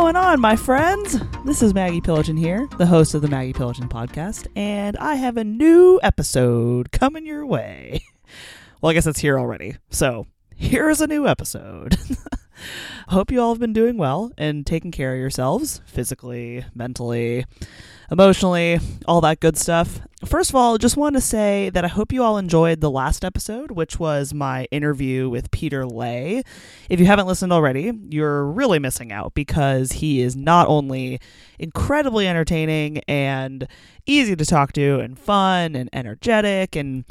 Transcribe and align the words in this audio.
Going 0.00 0.16
on, 0.16 0.40
my 0.40 0.56
friends? 0.56 1.20
This 1.44 1.62
is 1.62 1.74
Maggie 1.74 2.00
Pilloton 2.00 2.38
here, 2.38 2.66
the 2.78 2.86
host 2.86 3.12
of 3.14 3.20
the 3.20 3.28
Maggie 3.28 3.52
Pilloton 3.52 3.86
podcast, 3.86 4.46
and 4.56 4.96
I 4.96 5.16
have 5.16 5.36
a 5.36 5.44
new 5.44 6.00
episode 6.02 6.90
coming 6.90 7.26
your 7.26 7.44
way. 7.44 8.02
Well, 8.80 8.88
I 8.88 8.94
guess 8.94 9.06
it's 9.06 9.20
here 9.20 9.38
already. 9.38 9.76
So, 9.90 10.26
here's 10.56 11.02
a 11.02 11.06
new 11.06 11.26
episode. 11.26 11.98
Hope 13.08 13.30
you 13.30 13.40
all 13.40 13.52
have 13.52 13.60
been 13.60 13.72
doing 13.72 13.96
well 13.96 14.32
and 14.38 14.66
taking 14.66 14.90
care 14.90 15.14
of 15.14 15.18
yourselves 15.18 15.80
physically, 15.86 16.64
mentally, 16.74 17.44
emotionally, 18.10 18.78
all 19.06 19.20
that 19.20 19.40
good 19.40 19.56
stuff. 19.56 20.00
First 20.24 20.50
of 20.50 20.56
all, 20.56 20.76
just 20.76 20.96
want 20.96 21.14
to 21.14 21.20
say 21.20 21.70
that 21.70 21.84
I 21.84 21.88
hope 21.88 22.12
you 22.12 22.22
all 22.22 22.36
enjoyed 22.36 22.80
the 22.80 22.90
last 22.90 23.24
episode, 23.24 23.70
which 23.70 23.98
was 23.98 24.34
my 24.34 24.66
interview 24.70 25.28
with 25.28 25.50
Peter 25.50 25.86
Lay. 25.86 26.42
If 26.88 27.00
you 27.00 27.06
haven't 27.06 27.26
listened 27.26 27.52
already, 27.52 27.92
you're 28.10 28.44
really 28.44 28.78
missing 28.78 29.12
out 29.12 29.34
because 29.34 29.92
he 29.92 30.20
is 30.20 30.36
not 30.36 30.68
only 30.68 31.20
incredibly 31.58 32.28
entertaining 32.28 32.98
and 33.08 33.66
easy 34.06 34.36
to 34.36 34.44
talk 34.44 34.72
to 34.72 35.00
and 35.00 35.18
fun 35.18 35.74
and 35.74 35.88
energetic 35.92 36.76
and 36.76 37.04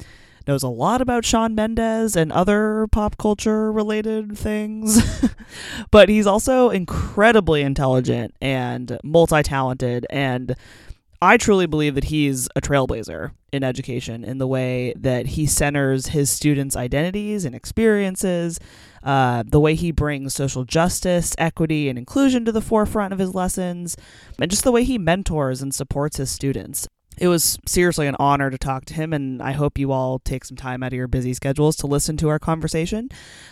knows 0.49 0.63
a 0.63 0.67
lot 0.67 0.99
about 0.99 1.23
Shawn 1.23 1.53
Mendes 1.53 2.15
and 2.15 2.31
other 2.31 2.87
pop 2.87 3.17
culture 3.17 3.71
related 3.71 4.37
things. 4.37 5.29
but 5.91 6.09
he's 6.09 6.25
also 6.25 6.71
incredibly 6.71 7.61
intelligent 7.61 8.35
and 8.41 8.97
multi 9.03 9.43
talented. 9.43 10.07
And 10.09 10.55
I 11.21 11.37
truly 11.37 11.67
believe 11.67 11.93
that 11.95 12.05
he's 12.05 12.49
a 12.55 12.61
trailblazer 12.61 13.31
in 13.53 13.63
education 13.63 14.23
in 14.23 14.39
the 14.39 14.47
way 14.47 14.93
that 14.97 15.27
he 15.27 15.45
centers 15.45 16.07
his 16.07 16.31
students' 16.31 16.75
identities 16.75 17.45
and 17.45 17.53
experiences, 17.53 18.59
uh, 19.03 19.43
the 19.45 19.59
way 19.59 19.75
he 19.75 19.91
brings 19.91 20.33
social 20.33 20.63
justice, 20.63 21.35
equity, 21.37 21.89
and 21.89 21.99
inclusion 21.99 22.43
to 22.45 22.51
the 22.51 22.61
forefront 22.61 23.13
of 23.13 23.19
his 23.19 23.35
lessons, 23.35 23.95
and 24.41 24.49
just 24.49 24.63
the 24.63 24.71
way 24.71 24.83
he 24.83 24.97
mentors 24.97 25.61
and 25.61 25.75
supports 25.75 26.17
his 26.17 26.31
students 26.31 26.87
it 27.19 27.27
was 27.27 27.59
seriously 27.65 28.07
an 28.07 28.15
honor 28.17 28.49
to 28.49 28.57
talk 28.57 28.85
to 28.85 28.93
him, 28.93 29.11
and 29.11 29.41
I 29.41 29.51
hope 29.51 29.77
you 29.77 29.91
all 29.91 30.19
take 30.19 30.45
some 30.45 30.55
time 30.55 30.81
out 30.81 30.93
of 30.93 30.97
your 30.97 31.07
busy 31.07 31.33
schedules 31.33 31.75
to 31.77 31.87
listen 31.87 32.15
to 32.17 32.29
our 32.29 32.39
conversation. 32.39 33.09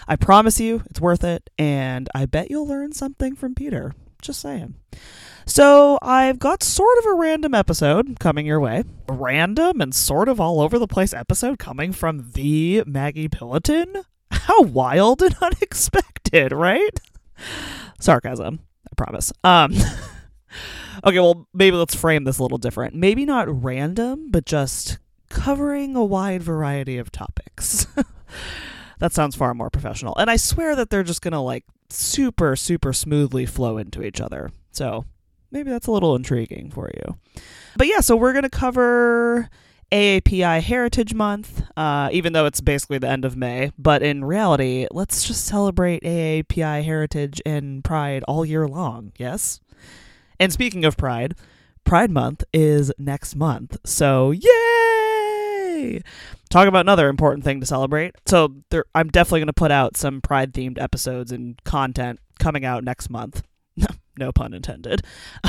I 0.08 0.16
promise 0.16 0.60
you, 0.60 0.84
it's 0.90 1.02
worth 1.02 1.24
it, 1.24 1.50
and 1.58 2.10
I 2.16 2.26
bet 2.26 2.50
you'll 2.50 2.68
learn 2.68 2.94
something 2.94 3.36
from 3.36 3.56
Peter. 3.56 3.94
Just 4.22 4.40
saying. 4.40 4.76
So, 5.46 6.00
I've 6.02 6.40
got 6.40 6.64
sort 6.64 6.98
of 7.00 7.06
a 7.06 7.14
random 7.14 7.54
episode 7.54 8.20
coming 8.20 8.46
your 8.46 8.60
way. 8.60 8.84
Random 9.10 9.82
and 9.82 9.94
sort 9.94 10.30
of 10.30 10.40
all 10.40 10.62
over 10.62 10.80
the 10.80 10.88
place 10.88 11.14
episode 11.14 11.60
coming 11.60 11.92
from 11.92 12.32
the 12.32 12.84
Maggie 12.86 13.30
Pilloton? 13.30 14.04
How 14.32 14.62
wild 14.62 15.22
and 15.22 15.36
unexpected, 15.42 16.54
right? 16.54 17.00
Sarcasm, 18.00 18.60
I 18.86 18.96
promise. 18.96 19.34
Um. 19.44 19.74
Okay, 21.04 21.20
well, 21.20 21.48
maybe 21.54 21.78
let's 21.78 21.96
frame 21.96 22.24
this 22.24 22.40
a 22.40 22.42
little 22.42 22.58
different. 22.58 22.96
Maybe 22.96 23.26
not 23.26 23.64
random, 23.64 24.30
but 24.32 24.46
just 24.46 24.98
covering 25.30 25.96
a 25.96 26.04
wide 26.04 26.44
variety 26.44 26.98
of 26.98 27.12
topics. 27.12 27.88
that 29.00 29.14
sounds 29.14 29.36
far 29.36 29.54
more 29.54 29.70
professional. 29.70 30.16
And 30.18 30.30
I 30.30 30.38
swear 30.38 30.76
that 30.76 30.90
they're 30.90 31.04
just 31.04 31.22
going 31.22 31.34
to 31.34 31.40
like 31.40 31.66
super, 31.90 32.56
super 32.56 32.94
smoothly 32.94 33.46
flow 33.46 33.78
into 33.78 34.04
each 34.04 34.20
other. 34.20 34.52
So 34.72 35.06
maybe 35.52 35.70
that's 35.70 35.88
a 35.88 35.92
little 35.92 36.16
intriguing 36.16 36.72
for 36.72 36.90
you. 36.96 37.18
But 37.76 37.88
yeah, 37.88 38.00
so 38.00 38.16
we're 38.16 38.34
going 38.34 38.44
to 38.44 38.50
cover 38.50 39.50
AAPI 39.92 40.62
Heritage 40.62 41.14
Month, 41.14 41.64
uh, 41.78 42.10
even 42.12 42.34
though 42.34 42.46
it's 42.46 42.60
basically 42.60 42.98
the 42.98 43.10
end 43.10 43.24
of 43.24 43.38
May. 43.38 43.72
But 43.78 44.04
in 44.04 44.26
reality, 44.26 44.88
let's 44.92 45.26
just 45.26 45.46
celebrate 45.46 46.04
AAPI 46.04 46.84
Heritage 46.84 47.42
and 47.46 47.84
Pride 47.84 48.24
all 48.28 48.46
year 48.46 48.68
long, 48.68 49.14
yes? 49.18 49.62
And 50.40 50.54
speaking 50.54 50.86
of 50.86 50.98
Pride, 50.98 51.36
Pride 51.84 52.12
Month 52.12 52.44
is 52.54 52.92
next 52.98 53.36
month. 53.36 53.78
So, 53.86 54.32
yay! 54.32 56.02
Talk 56.50 56.68
about 56.68 56.82
another 56.82 57.10
important 57.10 57.44
thing 57.44 57.60
to 57.60 57.66
celebrate. 57.66 58.16
So, 58.26 58.56
there, 58.70 58.86
I'm 58.94 59.10
definitely 59.10 59.42
going 59.42 59.48
to 59.48 59.54
put 59.54 59.72
out 59.72 59.98
some 59.98 60.22
Pride 60.22 60.54
themed 60.54 60.82
episodes 60.82 61.32
and 61.32 61.62
content 61.64 62.20
coming 62.40 62.66
out 62.66 62.84
next 62.84 63.10
month. 63.10 63.44
no 64.18 64.32
pun 64.32 64.54
intended. 64.54 65.02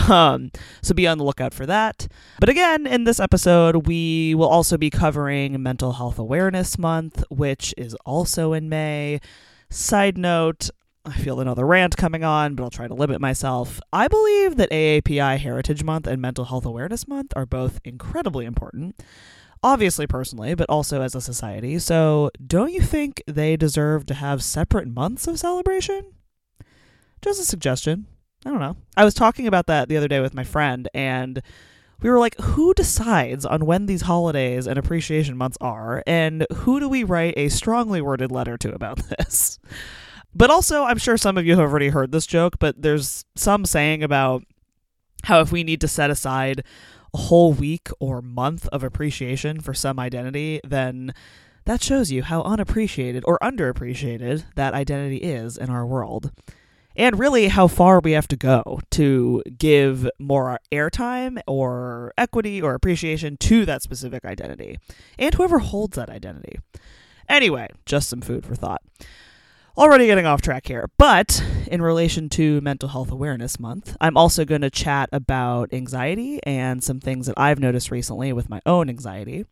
Um, 0.09 0.51
so 0.83 0.95
be 0.95 1.07
on 1.07 1.19
the 1.19 1.25
lookout 1.25 1.55
for 1.55 1.67
that. 1.67 2.09
But 2.41 2.49
again, 2.49 2.87
in 2.87 3.05
this 3.05 3.21
episode, 3.21 3.87
we 3.87 4.35
will 4.35 4.49
also 4.49 4.77
be 4.77 4.91
covering 4.91 5.61
Mental 5.63 5.93
Health 5.93 6.19
Awareness 6.19 6.79
Month, 6.79 7.25
which 7.31 7.75
is 7.77 7.95
also 8.07 8.53
in 8.53 8.69
May. 8.69 9.21
Side 9.71 10.17
note, 10.17 10.71
I 11.09 11.17
feel 11.17 11.41
another 11.41 11.67
rant 11.67 11.97
coming 11.97 12.23
on, 12.23 12.55
but 12.55 12.65
I'll 12.65 12.71
try 12.71 12.87
to 12.87 12.95
limit 12.95 13.19
myself. 13.21 13.81
I 13.93 14.09
believe 14.09 14.57
that 14.57 14.71
AAPI 14.71 15.39
Heritage 15.39 15.83
Month 15.83 16.07
and 16.07 16.21
Mental 16.21 16.45
Health 16.45 16.67
Awareness 16.67 17.09
Month 17.09 17.33
are 17.35 17.47
both 17.47 17.81
incredibly 17.83 18.45
important. 18.45 19.03
Obviously, 19.63 20.07
personally, 20.07 20.55
but 20.55 20.69
also 20.69 21.01
as 21.01 21.15
a 21.15 21.21
society. 21.23 21.79
So, 21.79 22.31
don't 22.47 22.73
you 22.73 22.83
think 22.83 23.23
they 23.27 23.57
deserve 23.57 24.05
to 24.07 24.15
have 24.15 24.43
separate 24.43 24.87
months 24.87 25.27
of 25.27 25.39
celebration? 25.39 26.13
Just 27.23 27.41
a 27.41 27.45
suggestion. 27.45 28.07
I 28.45 28.51
don't 28.51 28.61
know. 28.61 28.77
I 28.97 29.05
was 29.05 29.15
talking 29.15 29.47
about 29.47 29.67
that 29.67 29.89
the 29.89 29.97
other 29.97 30.09
day 30.09 30.21
with 30.21 30.35
my 30.35 30.45
friend, 30.45 30.89
and 30.93 31.43
we 32.03 32.11
were 32.11 32.21
like, 32.21 32.39
who 32.39 32.75
decides 32.75 33.47
on 33.47 33.65
when 33.65 33.87
these 33.87 34.03
holidays 34.03 34.67
and 34.67 34.79
appreciation 34.79 35.39
months 35.39 35.57
are, 35.61 36.03
and 36.07 36.47
who 36.53 36.79
do 36.79 36.89
we 36.89 37.03
write 37.03 37.35
a 37.37 37.49
strongly 37.49 38.03
worded 38.03 38.31
letter 38.31 38.59
to 38.59 38.75
about 38.75 38.99
this? 39.19 39.59
But 40.35 40.51
also, 40.51 40.85
I'm 40.85 40.99
sure 40.99 41.17
some 41.17 41.39
of 41.39 41.47
you 41.47 41.57
have 41.57 41.71
already 41.71 41.89
heard 41.89 42.13
this 42.13 42.27
joke, 42.27 42.59
but 42.59 42.83
there's 42.83 43.25
some 43.35 43.65
saying 43.65 44.03
about 44.03 44.45
how 45.25 45.41
if 45.41 45.51
we 45.51 45.65
need 45.65 45.81
to 45.81 45.89
set 45.89 46.11
aside 46.11 46.63
a 47.15 47.19
whole 47.19 47.53
week 47.53 47.89
or 47.99 48.21
month 48.23 48.69
of 48.69 48.85
appreciation 48.85 49.61
for 49.61 49.75
some 49.75 49.99
identity, 49.99 50.61
then 50.63 51.15
that 51.65 51.83
shows 51.83 52.11
you 52.13 52.23
how 52.23 52.43
unappreciated 52.43 53.25
or 53.27 53.39
underappreciated 53.43 54.45
that 54.55 54.75
identity 54.75 55.19
is 55.19 55.57
in 55.57 55.71
our 55.71 55.87
world. 55.87 56.31
And 56.95 57.19
really, 57.19 57.49
how 57.49 57.69
far 57.69 58.01
we 58.01 58.13
have 58.13 58.27
to 58.29 58.37
go 58.37 58.81
to 58.91 59.43
give 59.57 60.09
more 60.19 60.59
airtime 60.73 61.41
or 61.47 62.13
equity 62.19 62.61
or 62.61 62.75
appreciation 62.75 63.37
to 63.39 63.65
that 63.67 63.83
specific 63.83 64.25
identity 64.25 64.79
and 65.19 65.33
whoever 65.35 65.61
holds 65.61 65.97
that 65.97 66.11
identity. 66.11 66.59
Anyway, 67.29 67.69
just 67.87 68.09
some 68.09 68.21
food 68.21 68.45
for 68.45 68.57
thought 68.57 68.83
already 69.79 70.07
getting 70.07 70.27
off 70.27 70.43
track 70.43 70.67
here. 70.67 70.91
But 70.99 71.43
in 71.69 71.81
relation 71.81 72.29
to 72.31 72.61
Mental 72.61 72.89
Health 72.89 73.13
Awareness 73.13 73.61
Month, 73.61 73.97
I'm 74.01 74.17
also 74.17 74.45
going 74.45 74.63
to 74.63 74.71
chat 74.71 75.09
about 75.13 75.73
anxiety 75.73 76.41
and 76.43 76.83
some 76.83 76.99
things 76.99 77.27
that 77.27 77.39
I've 77.39 77.61
noticed 77.61 77.93
recently 77.93 78.33
with 78.33 78.51
my 78.51 78.61
own 78.67 78.89
anxiety. 78.89 79.47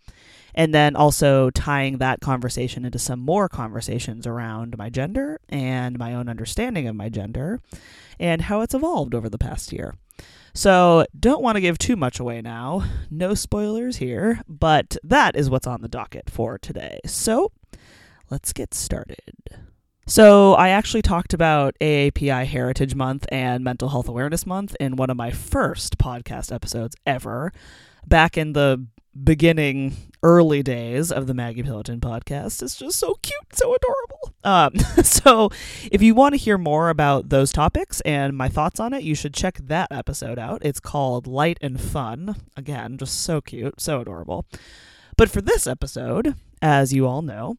And 0.52 0.74
then 0.74 0.96
also 0.96 1.50
tying 1.50 1.98
that 1.98 2.20
conversation 2.20 2.84
into 2.84 2.98
some 2.98 3.20
more 3.20 3.48
conversations 3.48 4.26
around 4.26 4.76
my 4.76 4.90
gender 4.90 5.40
and 5.48 5.98
my 5.98 6.14
own 6.14 6.28
understanding 6.28 6.88
of 6.88 6.96
my 6.96 7.08
gender 7.08 7.60
and 8.18 8.42
how 8.42 8.62
it's 8.62 8.74
evolved 8.74 9.14
over 9.14 9.28
the 9.28 9.38
past 9.38 9.72
year. 9.72 9.94
So, 10.54 11.04
don't 11.18 11.42
want 11.42 11.56
to 11.56 11.60
give 11.60 11.76
too 11.76 11.96
much 11.96 12.18
away 12.18 12.40
now. 12.40 12.82
No 13.10 13.34
spoilers 13.34 13.98
here, 13.98 14.40
but 14.48 14.96
that 15.04 15.36
is 15.36 15.50
what's 15.50 15.66
on 15.66 15.82
the 15.82 15.88
docket 15.88 16.30
for 16.30 16.56
today. 16.56 16.98
So, 17.04 17.52
let's 18.30 18.54
get 18.54 18.72
started. 18.72 19.34
So, 20.08 20.54
I 20.54 20.68
actually 20.68 21.02
talked 21.02 21.34
about 21.34 21.74
AAPI 21.80 22.46
Heritage 22.46 22.94
Month 22.94 23.26
and 23.32 23.64
Mental 23.64 23.88
Health 23.88 24.08
Awareness 24.08 24.46
Month 24.46 24.76
in 24.78 24.94
one 24.94 25.10
of 25.10 25.16
my 25.16 25.32
first 25.32 25.98
podcast 25.98 26.54
episodes 26.54 26.94
ever, 27.04 27.52
back 28.06 28.38
in 28.38 28.52
the 28.52 28.86
beginning, 29.24 29.96
early 30.22 30.62
days 30.62 31.10
of 31.10 31.26
the 31.26 31.34
Maggie 31.34 31.64
Pilloton 31.64 31.98
podcast. 31.98 32.62
It's 32.62 32.76
just 32.76 33.00
so 33.00 33.14
cute, 33.20 33.52
so 33.52 33.74
adorable. 33.74 34.34
Um, 34.44 34.78
so, 35.02 35.50
if 35.90 36.00
you 36.02 36.14
want 36.14 36.34
to 36.34 36.38
hear 36.38 36.56
more 36.56 36.88
about 36.88 37.30
those 37.30 37.50
topics 37.50 38.00
and 38.02 38.36
my 38.36 38.48
thoughts 38.48 38.78
on 38.78 38.92
it, 38.92 39.02
you 39.02 39.16
should 39.16 39.34
check 39.34 39.58
that 39.60 39.90
episode 39.90 40.38
out. 40.38 40.64
It's 40.64 40.78
called 40.78 41.26
Light 41.26 41.58
and 41.60 41.80
Fun. 41.80 42.36
Again, 42.56 42.96
just 42.96 43.22
so 43.22 43.40
cute, 43.40 43.80
so 43.80 44.02
adorable. 44.02 44.46
But 45.16 45.30
for 45.30 45.40
this 45.40 45.66
episode, 45.66 46.34
as 46.60 46.92
you 46.92 47.06
all 47.06 47.22
know, 47.22 47.56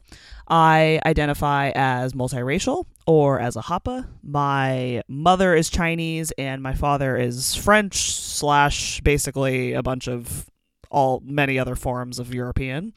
I 0.47 0.99
identify 1.05 1.71
as 1.73 2.13
multiracial 2.13 2.85
or 3.07 3.39
as 3.39 3.55
a 3.55 3.61
Hapa. 3.61 4.07
My 4.21 5.01
mother 5.07 5.55
is 5.55 5.69
Chinese 5.69 6.31
and 6.37 6.61
my 6.61 6.75
father 6.75 7.17
is 7.17 7.55
French 7.55 8.11
slash 8.11 9.01
basically 9.01 9.73
a 9.73 9.81
bunch 9.81 10.07
of 10.07 10.47
all 10.91 11.21
many 11.25 11.57
other 11.57 11.75
forms 11.75 12.19
of 12.19 12.33
European. 12.33 12.93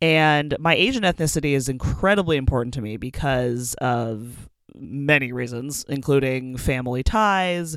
And 0.00 0.56
my 0.58 0.74
Asian 0.74 1.02
ethnicity 1.02 1.52
is 1.52 1.68
incredibly 1.68 2.36
important 2.36 2.74
to 2.74 2.80
me 2.80 2.96
because 2.96 3.74
of 3.74 4.48
many 4.74 5.32
reasons, 5.32 5.84
including 5.88 6.56
family 6.56 7.02
ties, 7.02 7.76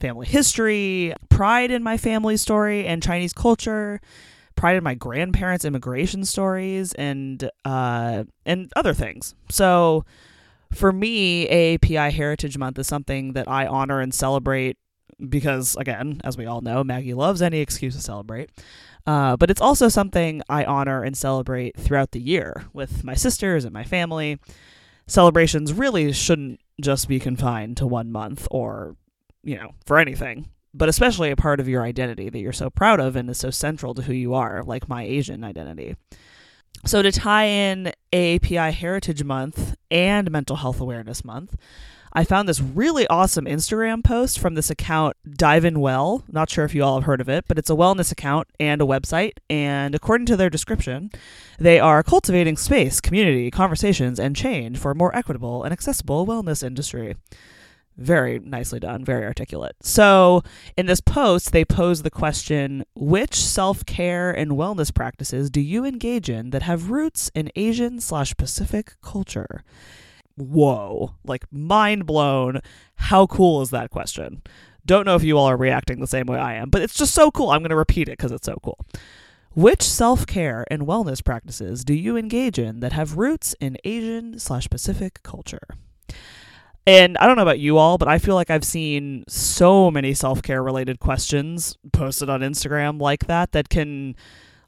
family 0.00 0.26
history, 0.26 1.14
pride 1.28 1.70
in 1.70 1.82
my 1.82 1.98
family 1.98 2.36
story, 2.36 2.86
and 2.86 3.02
Chinese 3.02 3.32
culture 3.32 4.00
pride 4.56 4.76
in 4.76 4.84
my 4.84 4.94
grandparents' 4.94 5.64
immigration 5.64 6.24
stories 6.24 6.92
and 6.94 7.50
uh, 7.64 8.24
and 8.46 8.72
other 8.76 8.94
things. 8.94 9.34
So 9.48 10.04
For 10.72 10.90
me, 10.90 11.46
AAPI 11.48 12.12
Heritage 12.12 12.56
Month 12.56 12.78
is 12.78 12.86
something 12.86 13.34
that 13.34 13.46
I 13.46 13.66
honor 13.66 14.00
and 14.00 14.12
celebrate 14.14 14.78
because, 15.28 15.76
again, 15.76 16.20
as 16.24 16.36
we 16.38 16.46
all 16.46 16.62
know, 16.62 16.82
Maggie 16.82 17.12
loves 17.14 17.42
any 17.42 17.60
excuse 17.60 17.94
to 17.94 18.00
celebrate. 18.00 18.50
Uh, 19.06 19.36
but 19.36 19.50
it's 19.50 19.60
also 19.60 19.88
something 19.88 20.42
I 20.48 20.64
honor 20.64 21.02
and 21.02 21.16
celebrate 21.16 21.76
throughout 21.78 22.12
the 22.12 22.20
year 22.20 22.64
with 22.72 23.04
my 23.04 23.14
sisters 23.14 23.64
and 23.64 23.72
my 23.74 23.84
family. 23.84 24.38
Celebrations 25.06 25.72
really 25.72 26.12
shouldn't 26.12 26.60
just 26.80 27.06
be 27.06 27.20
confined 27.20 27.76
to 27.76 27.86
one 27.86 28.10
month 28.10 28.48
or, 28.50 28.96
you 29.42 29.56
know, 29.56 29.72
for 29.84 29.98
anything, 29.98 30.48
but 30.74 30.88
especially 30.88 31.30
a 31.30 31.36
part 31.36 31.60
of 31.60 31.68
your 31.68 31.82
identity 31.82 32.30
that 32.30 32.38
you're 32.38 32.52
so 32.52 32.70
proud 32.70 33.00
of 33.00 33.16
and 33.16 33.28
is 33.30 33.38
so 33.38 33.50
central 33.50 33.94
to 33.94 34.02
who 34.02 34.12
you 34.12 34.34
are, 34.34 34.62
like 34.62 34.88
my 34.88 35.02
Asian 35.02 35.44
identity. 35.44 35.96
So, 36.84 37.02
to 37.02 37.12
tie 37.12 37.44
in 37.44 37.92
AAPI 38.12 38.72
Heritage 38.72 39.22
Month 39.22 39.76
and 39.90 40.30
Mental 40.30 40.56
Health 40.56 40.80
Awareness 40.80 41.24
Month, 41.24 41.56
I 42.14 42.24
found 42.24 42.46
this 42.46 42.60
really 42.60 43.06
awesome 43.06 43.46
Instagram 43.46 44.04
post 44.04 44.38
from 44.38 44.54
this 44.54 44.68
account, 44.68 45.16
Dive 45.30 45.64
in 45.64 45.80
Well. 45.80 46.24
Not 46.28 46.50
sure 46.50 46.64
if 46.64 46.74
you 46.74 46.84
all 46.84 46.96
have 46.96 47.06
heard 47.06 47.22
of 47.22 47.28
it, 47.28 47.44
but 47.48 47.56
it's 47.56 47.70
a 47.70 47.74
wellness 47.74 48.12
account 48.12 48.48
and 48.60 48.82
a 48.82 48.84
website. 48.84 49.34
And 49.48 49.94
according 49.94 50.26
to 50.26 50.36
their 50.36 50.50
description, 50.50 51.10
they 51.58 51.80
are 51.80 52.02
cultivating 52.02 52.58
space, 52.58 53.00
community, 53.00 53.50
conversations, 53.50 54.20
and 54.20 54.36
change 54.36 54.76
for 54.76 54.90
a 54.90 54.94
more 54.94 55.14
equitable 55.16 55.62
and 55.62 55.72
accessible 55.72 56.26
wellness 56.26 56.62
industry. 56.62 57.16
Very 57.96 58.38
nicely 58.38 58.80
done, 58.80 59.04
very 59.04 59.24
articulate. 59.24 59.76
So, 59.82 60.42
in 60.78 60.86
this 60.86 61.00
post, 61.00 61.52
they 61.52 61.64
pose 61.64 62.02
the 62.02 62.10
question 62.10 62.84
Which 62.94 63.34
self 63.36 63.84
care 63.84 64.30
and 64.30 64.52
wellness 64.52 64.94
practices 64.94 65.50
do 65.50 65.60
you 65.60 65.84
engage 65.84 66.30
in 66.30 66.50
that 66.50 66.62
have 66.62 66.90
roots 66.90 67.30
in 67.34 67.50
Asian 67.54 68.00
slash 68.00 68.34
Pacific 68.36 68.94
culture? 69.02 69.62
whoa, 70.36 71.14
like 71.24 71.44
mind 71.50 72.06
blown. 72.06 72.60
How 72.96 73.26
cool 73.26 73.62
is 73.62 73.70
that 73.70 73.90
question? 73.90 74.42
Don't 74.84 75.06
know 75.06 75.14
if 75.14 75.22
you 75.22 75.38
all 75.38 75.46
are 75.46 75.56
reacting 75.56 76.00
the 76.00 76.06
same 76.06 76.26
way 76.26 76.38
I 76.38 76.54
am, 76.54 76.70
but 76.70 76.82
it's 76.82 76.96
just 76.96 77.14
so 77.14 77.30
cool. 77.30 77.50
I'm 77.50 77.60
going 77.60 77.70
to 77.70 77.76
repeat 77.76 78.08
it 78.08 78.18
because 78.18 78.32
it's 78.32 78.46
so 78.46 78.58
cool. 78.62 78.84
Which 79.54 79.82
self 79.82 80.26
care 80.26 80.64
and 80.70 80.82
wellness 80.82 81.24
practices 81.24 81.84
do 81.84 81.94
you 81.94 82.16
engage 82.16 82.58
in 82.58 82.80
that 82.80 82.92
have 82.92 83.18
roots 83.18 83.54
in 83.60 83.76
Asian 83.84 84.38
slash 84.38 84.68
Pacific 84.68 85.22
culture? 85.22 85.68
And 86.86 87.16
I 87.18 87.26
don't 87.26 87.36
know 87.36 87.42
about 87.42 87.60
you 87.60 87.78
all, 87.78 87.96
but 87.96 88.08
I 88.08 88.18
feel 88.18 88.34
like 88.34 88.50
I've 88.50 88.64
seen 88.64 89.24
so 89.28 89.90
many 89.90 90.14
self 90.14 90.42
care 90.42 90.62
related 90.62 90.98
questions 90.98 91.76
posted 91.92 92.28
on 92.28 92.40
Instagram 92.40 93.00
like 93.00 93.26
that 93.26 93.52
that 93.52 93.68
can 93.68 94.16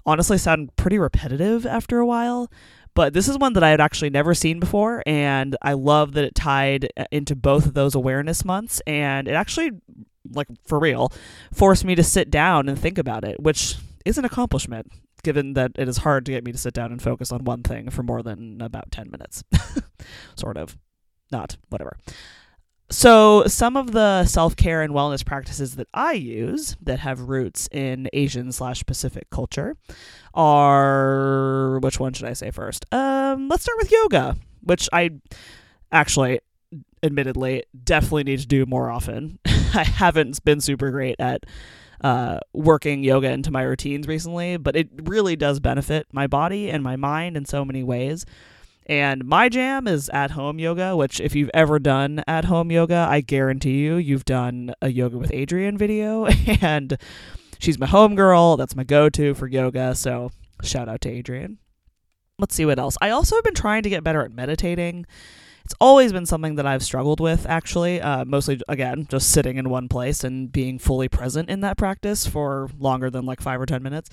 honestly 0.07 0.39
sound 0.39 0.75
pretty 0.77 0.99
repetitive 0.99 1.67
after 1.67 1.99
a 1.99 2.07
while. 2.07 2.51
But 2.95 3.13
this 3.13 3.27
is 3.27 3.37
one 3.37 3.55
that 3.55 3.65
I 3.65 3.71
had 3.71 3.81
actually 3.81 4.11
never 4.11 4.35
seen 4.35 4.61
before, 4.61 5.03
and 5.05 5.57
I 5.61 5.73
love 5.73 6.13
that 6.13 6.23
it 6.23 6.37
tied 6.37 6.89
uh, 6.97 7.07
into 7.11 7.35
both 7.35 7.67
of 7.67 7.75
those 7.75 7.97
awareness 7.97 8.45
months, 8.45 8.81
and 8.87 9.27
it 9.27 9.33
actually, 9.33 9.73
like 10.31 10.47
for 10.65 10.79
real, 10.79 11.13
forced 11.53 11.85
me 11.85 11.97
to 11.97 12.05
sit 12.05 12.31
down 12.31 12.69
and 12.69 12.79
think 12.79 12.97
about 12.97 13.25
it, 13.25 13.41
which 13.41 13.75
is 14.05 14.17
an 14.17 14.25
accomplishment 14.25 14.93
given 15.25 15.55
that 15.55 15.73
it 15.75 15.89
is 15.89 15.99
hard 15.99 16.25
to 16.27 16.33
get 16.33 16.45
me 16.45 16.53
to 16.53 16.59
sit 16.59 16.75
down 16.75 16.93
and 16.93 17.03
focus 17.03 17.33
on 17.33 17.43
one 17.43 17.63
thing 17.63 17.91
for 17.91 18.05
more 18.05 18.23
than 18.23 18.61
about 18.61 18.93
10 18.93 19.11
minutes. 19.11 19.43
sort 20.37 20.57
of. 20.57 20.77
Not, 21.35 21.57
whatever. 21.69 21.97
So, 22.91 23.43
some 23.49 23.77
of 23.77 23.91
the 23.91 24.25
self 24.25 24.55
care 24.55 24.83
and 24.83 24.95
wellness 24.95 25.27
practices 25.27 25.75
that 25.75 25.89
I 25.93 26.13
use 26.13 26.77
that 26.81 27.01
have 27.01 27.23
roots 27.23 27.69
in 27.73 28.09
Asian 28.13 28.53
slash 28.53 28.87
Pacific 28.87 29.29
culture 29.31 29.77
are 30.33 31.81
which 31.81 31.99
one 31.99 32.13
should 32.13 32.29
I 32.29 32.35
say 32.35 32.53
first? 32.53 32.87
Um, 32.95 33.49
let's 33.49 33.65
start 33.65 33.79
with 33.79 33.91
yoga, 33.91 34.37
which 34.63 34.89
I 34.93 35.11
actually, 35.91 36.39
admittedly, 37.03 37.65
definitely 37.83 38.25
need 38.25 38.39
to 38.39 38.47
do 38.47 38.65
more 38.65 38.89
often. 38.91 39.41
I 39.75 39.83
haven't 39.83 40.45
been 40.45 40.61
super 40.61 40.93
great 40.93 41.17
at 41.19 41.47
uh, 42.03 42.39
working 42.53 43.03
yoga 43.03 43.31
into 43.31 43.51
my 43.51 43.63
routines 43.63 44.07
recently, 44.07 44.57
but 44.57 44.77
it 44.77 44.89
really 45.03 45.35
does 45.35 45.59
benefit 45.59 46.07
my 46.13 46.29
body 46.29 46.71
and 46.71 46.85
my 46.85 46.95
mind 46.95 47.37
in 47.37 47.45
so 47.45 47.65
many 47.65 47.83
ways. 47.83 48.25
And 48.87 49.25
my 49.25 49.49
jam 49.49 49.89
is 49.89 50.11
at 50.11 50.33
home 50.33 50.59
yoga, 50.59 50.95
which, 50.97 51.21
if 51.21 51.35
you've 51.35 51.51
ever 51.55 51.79
done 51.79 52.23
at 52.27 52.45
home 52.45 52.71
yoga, 52.71 53.07
I 53.09 53.23
guarantee 53.23 53.79
you, 53.79 53.97
you've 53.97 54.27
done 54.27 54.75
a 54.83 54.91
yoga 54.91 55.17
with 55.17 55.31
Adriene 55.31 55.79
video. 55.79 56.27
And 56.61 56.99
she's 57.59 57.79
my 57.79 57.87
home 57.87 58.15
girl. 58.15 58.57
That's 58.57 58.77
my 58.77 58.85
go 58.85 59.09
to 59.11 59.35
for 59.35 59.47
yoga. 59.47 59.95
So, 59.95 60.31
shout 60.63 60.89
out 60.89 61.01
to 61.03 61.11
Adriene. 61.11 61.57
Let's 62.39 62.55
see 62.55 62.67
what 62.67 62.79
else. 62.79 62.97
I 63.01 63.11
also 63.11 63.37
have 63.37 63.45
been 63.45 63.55
trying 63.55 63.85
to 63.85 63.91
get 63.91 64.05
better 64.05 64.23
at 64.23 64.33
meditating. 64.33 65.07
It's 65.65 65.75
always 65.81 66.13
been 66.13 66.27
something 66.27 66.57
that 66.57 66.67
I've 66.67 66.83
struggled 66.83 67.21
with, 67.21 67.47
actually. 67.47 68.01
Uh, 68.03 68.27
mostly, 68.27 68.61
again, 68.69 69.07
just 69.09 69.31
sitting 69.31 69.57
in 69.57 69.71
one 69.71 69.89
place 69.89 70.23
and 70.23 70.53
being 70.53 70.79
fully 70.79 71.09
present 71.09 71.49
in 71.49 71.61
that 71.61 71.79
practice 71.79 72.27
for 72.27 72.69
longer 72.79 73.09
than 73.09 73.25
like 73.25 73.41
five 73.41 73.61
or 73.61 73.67
10 73.67 73.83
minutes. 73.83 74.11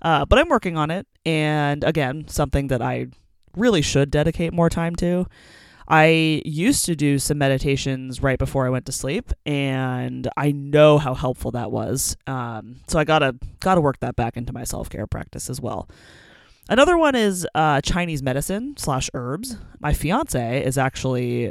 Uh, 0.00 0.24
but 0.24 0.38
I'm 0.38 0.48
working 0.48 0.76
on 0.76 0.92
it. 0.92 1.08
And 1.26 1.82
again, 1.82 2.28
something 2.28 2.68
that 2.68 2.80
I 2.80 3.08
really 3.56 3.82
should 3.82 4.10
dedicate 4.10 4.52
more 4.52 4.68
time 4.68 4.96
to. 4.96 5.26
I 5.88 6.42
used 6.44 6.86
to 6.86 6.96
do 6.96 7.18
some 7.18 7.38
meditations 7.38 8.22
right 8.22 8.38
before 8.38 8.66
I 8.66 8.70
went 8.70 8.86
to 8.86 8.92
sleep, 8.92 9.32
and 9.44 10.28
I 10.36 10.52
know 10.52 10.98
how 10.98 11.14
helpful 11.14 11.50
that 11.52 11.70
was. 11.70 12.16
Um, 12.26 12.76
so 12.86 12.98
I 12.98 13.04
gotta 13.04 13.36
gotta 13.60 13.80
work 13.80 14.00
that 14.00 14.16
back 14.16 14.36
into 14.36 14.52
my 14.52 14.64
self 14.64 14.88
care 14.88 15.06
practice 15.06 15.50
as 15.50 15.60
well. 15.60 15.88
Another 16.68 16.96
one 16.96 17.14
is 17.14 17.46
uh, 17.54 17.80
Chinese 17.80 18.22
medicine 18.22 18.74
slash 18.78 19.10
herbs. 19.14 19.56
My 19.80 19.92
fiance 19.92 20.64
is 20.64 20.78
actually 20.78 21.50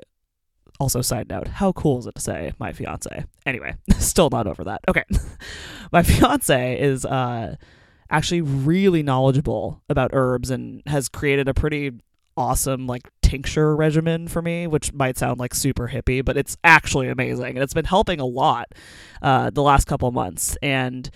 also 0.79 1.01
side 1.01 1.29
note. 1.29 1.47
How 1.47 1.73
cool 1.73 1.99
is 1.99 2.07
it 2.07 2.15
to 2.15 2.21
say 2.21 2.53
my 2.57 2.71
fiance? 2.71 3.25
Anyway, 3.45 3.75
still 3.99 4.29
not 4.29 4.47
over 4.47 4.63
that. 4.63 4.81
Okay, 4.87 5.03
my 5.91 6.01
fiance 6.01 6.79
is 6.79 7.05
uh, 7.05 7.57
actually 8.11 8.41
really 8.41 9.01
knowledgeable 9.01 9.81
about 9.89 10.11
herbs 10.13 10.51
and 10.51 10.83
has 10.85 11.09
created 11.09 11.47
a 11.47 11.53
pretty 11.53 11.91
awesome 12.37 12.87
like 12.87 13.09
tincture 13.21 13.75
regimen 13.75 14.27
for 14.27 14.41
me, 14.41 14.67
which 14.67 14.93
might 14.93 15.17
sound 15.17 15.39
like 15.39 15.53
super 15.53 15.87
hippie, 15.87 16.23
but 16.23 16.37
it's 16.37 16.57
actually 16.63 17.07
amazing 17.07 17.49
and 17.55 17.59
it's 17.59 17.73
been 17.73 17.85
helping 17.85 18.19
a 18.19 18.25
lot 18.25 18.67
uh, 19.21 19.49
the 19.49 19.63
last 19.63 19.85
couple 19.85 20.11
months 20.11 20.57
and 20.61 21.09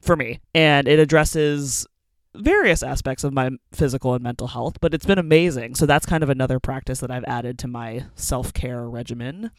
for 0.00 0.16
me. 0.16 0.40
And 0.54 0.86
it 0.86 0.98
addresses 0.98 1.86
various 2.34 2.82
aspects 2.82 3.24
of 3.24 3.32
my 3.32 3.50
physical 3.72 4.14
and 4.14 4.22
mental 4.22 4.48
health, 4.48 4.78
but 4.80 4.92
it's 4.92 5.06
been 5.06 5.18
amazing. 5.18 5.74
So 5.74 5.86
that's 5.86 6.06
kind 6.06 6.22
of 6.22 6.30
another 6.30 6.58
practice 6.58 7.00
that 7.00 7.10
I've 7.10 7.24
added 7.24 7.58
to 7.60 7.68
my 7.68 8.06
self 8.14 8.52
care 8.52 8.88
regimen. 8.88 9.50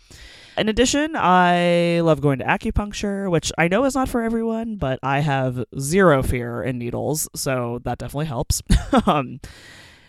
In 0.58 0.70
addition, 0.70 1.15
I 1.15 2.01
love 2.01 2.22
going 2.22 2.39
to 2.39 2.46
acupuncture, 2.46 3.29
which 3.29 3.51
I 3.58 3.67
know 3.67 3.86
is 3.86 3.96
not 3.96 4.10
for 4.10 4.22
everyone, 4.22 4.75
but 4.75 5.00
I 5.03 5.20
have 5.20 5.63
zero 5.79 6.24
fear 6.24 6.63
in 6.63 6.77
needles, 6.77 7.29
so 7.36 7.82
that 7.84 7.98
definitely 7.98 8.27
helps. 8.27 8.62
um, 9.05 9.39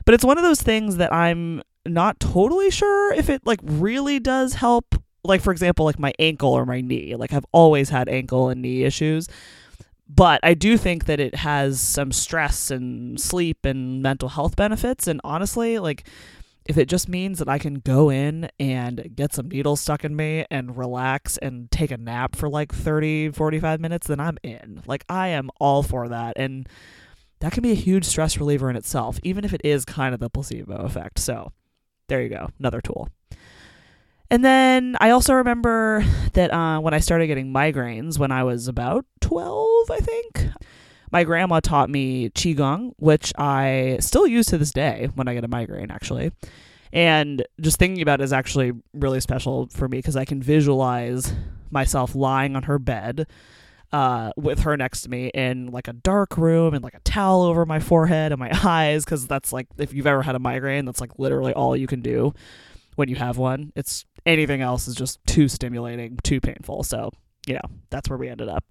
but 0.04 0.14
it's 0.14 0.24
one 0.24 0.38
of 0.38 0.44
those 0.44 0.62
things 0.62 0.96
that 0.96 1.12
I'm 1.12 1.62
not 1.84 2.20
totally 2.20 2.70
sure 2.70 3.12
if 3.14 3.28
it 3.28 3.42
like 3.44 3.60
really 3.62 4.18
does 4.18 4.54
help. 4.54 4.94
Like 5.24 5.40
for 5.40 5.50
example, 5.50 5.84
like 5.84 5.98
my 5.98 6.12
ankle 6.18 6.52
or 6.52 6.64
my 6.64 6.80
knee. 6.80 7.16
Like 7.16 7.32
I've 7.32 7.46
always 7.52 7.90
had 7.90 8.08
ankle 8.08 8.48
and 8.48 8.62
knee 8.62 8.84
issues 8.84 9.28
but 10.08 10.40
I 10.42 10.54
do 10.54 10.76
think 10.76 11.06
that 11.06 11.20
it 11.20 11.34
has 11.36 11.80
some 11.80 12.12
stress 12.12 12.70
and 12.70 13.20
sleep 13.20 13.64
and 13.64 14.02
mental 14.02 14.28
health 14.28 14.56
benefits. 14.56 15.08
And 15.08 15.20
honestly, 15.24 15.78
like, 15.78 16.08
if 16.64 16.76
it 16.76 16.88
just 16.88 17.08
means 17.08 17.38
that 17.38 17.48
I 17.48 17.58
can 17.58 17.74
go 17.76 18.10
in 18.10 18.48
and 18.58 19.10
get 19.14 19.32
some 19.32 19.48
needles 19.48 19.80
stuck 19.80 20.04
in 20.04 20.16
me 20.16 20.44
and 20.50 20.76
relax 20.76 21.38
and 21.38 21.70
take 21.70 21.90
a 21.90 21.96
nap 21.96 22.34
for 22.36 22.48
like 22.48 22.72
30, 22.72 23.30
45 23.30 23.80
minutes, 23.80 24.06
then 24.08 24.20
I'm 24.20 24.38
in. 24.42 24.82
Like, 24.86 25.04
I 25.08 25.28
am 25.28 25.50
all 25.60 25.82
for 25.82 26.08
that. 26.08 26.34
And 26.36 26.68
that 27.40 27.52
can 27.52 27.62
be 27.62 27.72
a 27.72 27.76
huge 27.76 28.04
stress 28.04 28.38
reliever 28.38 28.70
in 28.70 28.76
itself, 28.76 29.18
even 29.22 29.44
if 29.44 29.52
it 29.52 29.60
is 29.64 29.84
kind 29.84 30.14
of 30.14 30.20
the 30.20 30.30
placebo 30.30 30.76
effect. 30.76 31.18
So, 31.18 31.52
there 32.08 32.22
you 32.22 32.28
go. 32.28 32.50
Another 32.58 32.80
tool. 32.80 33.08
And 34.30 34.44
then 34.44 34.96
I 35.00 35.10
also 35.10 35.34
remember 35.34 36.04
that 36.32 36.52
uh, 36.52 36.80
when 36.80 36.94
I 36.94 36.98
started 36.98 37.28
getting 37.28 37.52
migraines 37.52 38.18
when 38.18 38.32
I 38.32 38.42
was 38.42 38.66
about 38.66 39.04
12, 39.20 39.90
I 39.90 39.98
think, 39.98 40.48
my 41.12 41.22
grandma 41.22 41.60
taught 41.60 41.90
me 41.90 42.30
Qigong, 42.30 42.92
which 42.98 43.32
I 43.38 43.98
still 44.00 44.26
use 44.26 44.46
to 44.46 44.58
this 44.58 44.72
day 44.72 45.08
when 45.14 45.28
I 45.28 45.34
get 45.34 45.44
a 45.44 45.48
migraine, 45.48 45.90
actually. 45.90 46.32
And 46.92 47.46
just 47.60 47.78
thinking 47.78 48.02
about 48.02 48.20
it 48.20 48.24
is 48.24 48.32
actually 48.32 48.72
really 48.92 49.20
special 49.20 49.68
for 49.68 49.88
me 49.88 49.98
because 49.98 50.16
I 50.16 50.24
can 50.24 50.42
visualize 50.42 51.32
myself 51.70 52.14
lying 52.14 52.56
on 52.56 52.64
her 52.64 52.78
bed 52.78 53.26
uh, 53.92 54.32
with 54.36 54.60
her 54.60 54.76
next 54.76 55.02
to 55.02 55.10
me 55.10 55.28
in 55.28 55.70
like 55.70 55.88
a 55.88 55.92
dark 55.92 56.36
room 56.36 56.74
and 56.74 56.82
like 56.82 56.94
a 56.94 57.00
towel 57.00 57.42
over 57.42 57.64
my 57.64 57.78
forehead 57.78 58.32
and 58.32 58.38
my 58.38 58.50
eyes 58.64 59.04
because 59.04 59.26
that's 59.26 59.52
like 59.52 59.68
if 59.78 59.92
you've 59.92 60.06
ever 60.06 60.22
had 60.22 60.34
a 60.34 60.38
migraine 60.40 60.84
that's 60.84 61.00
like 61.00 61.18
literally 61.18 61.52
all 61.52 61.76
you 61.76 61.86
can 61.86 62.00
do 62.00 62.34
when 62.96 63.08
you 63.08 63.16
have 63.16 63.38
one. 63.38 63.72
It's 63.76 64.04
anything 64.26 64.60
else 64.60 64.88
is 64.88 64.94
just 64.94 65.24
too 65.26 65.48
stimulating, 65.48 66.18
too 66.22 66.40
painful. 66.40 66.82
So, 66.82 67.12
you 67.46 67.54
know, 67.54 67.70
that's 67.90 68.10
where 68.10 68.18
we 68.18 68.28
ended 68.28 68.48
up. 68.48 68.64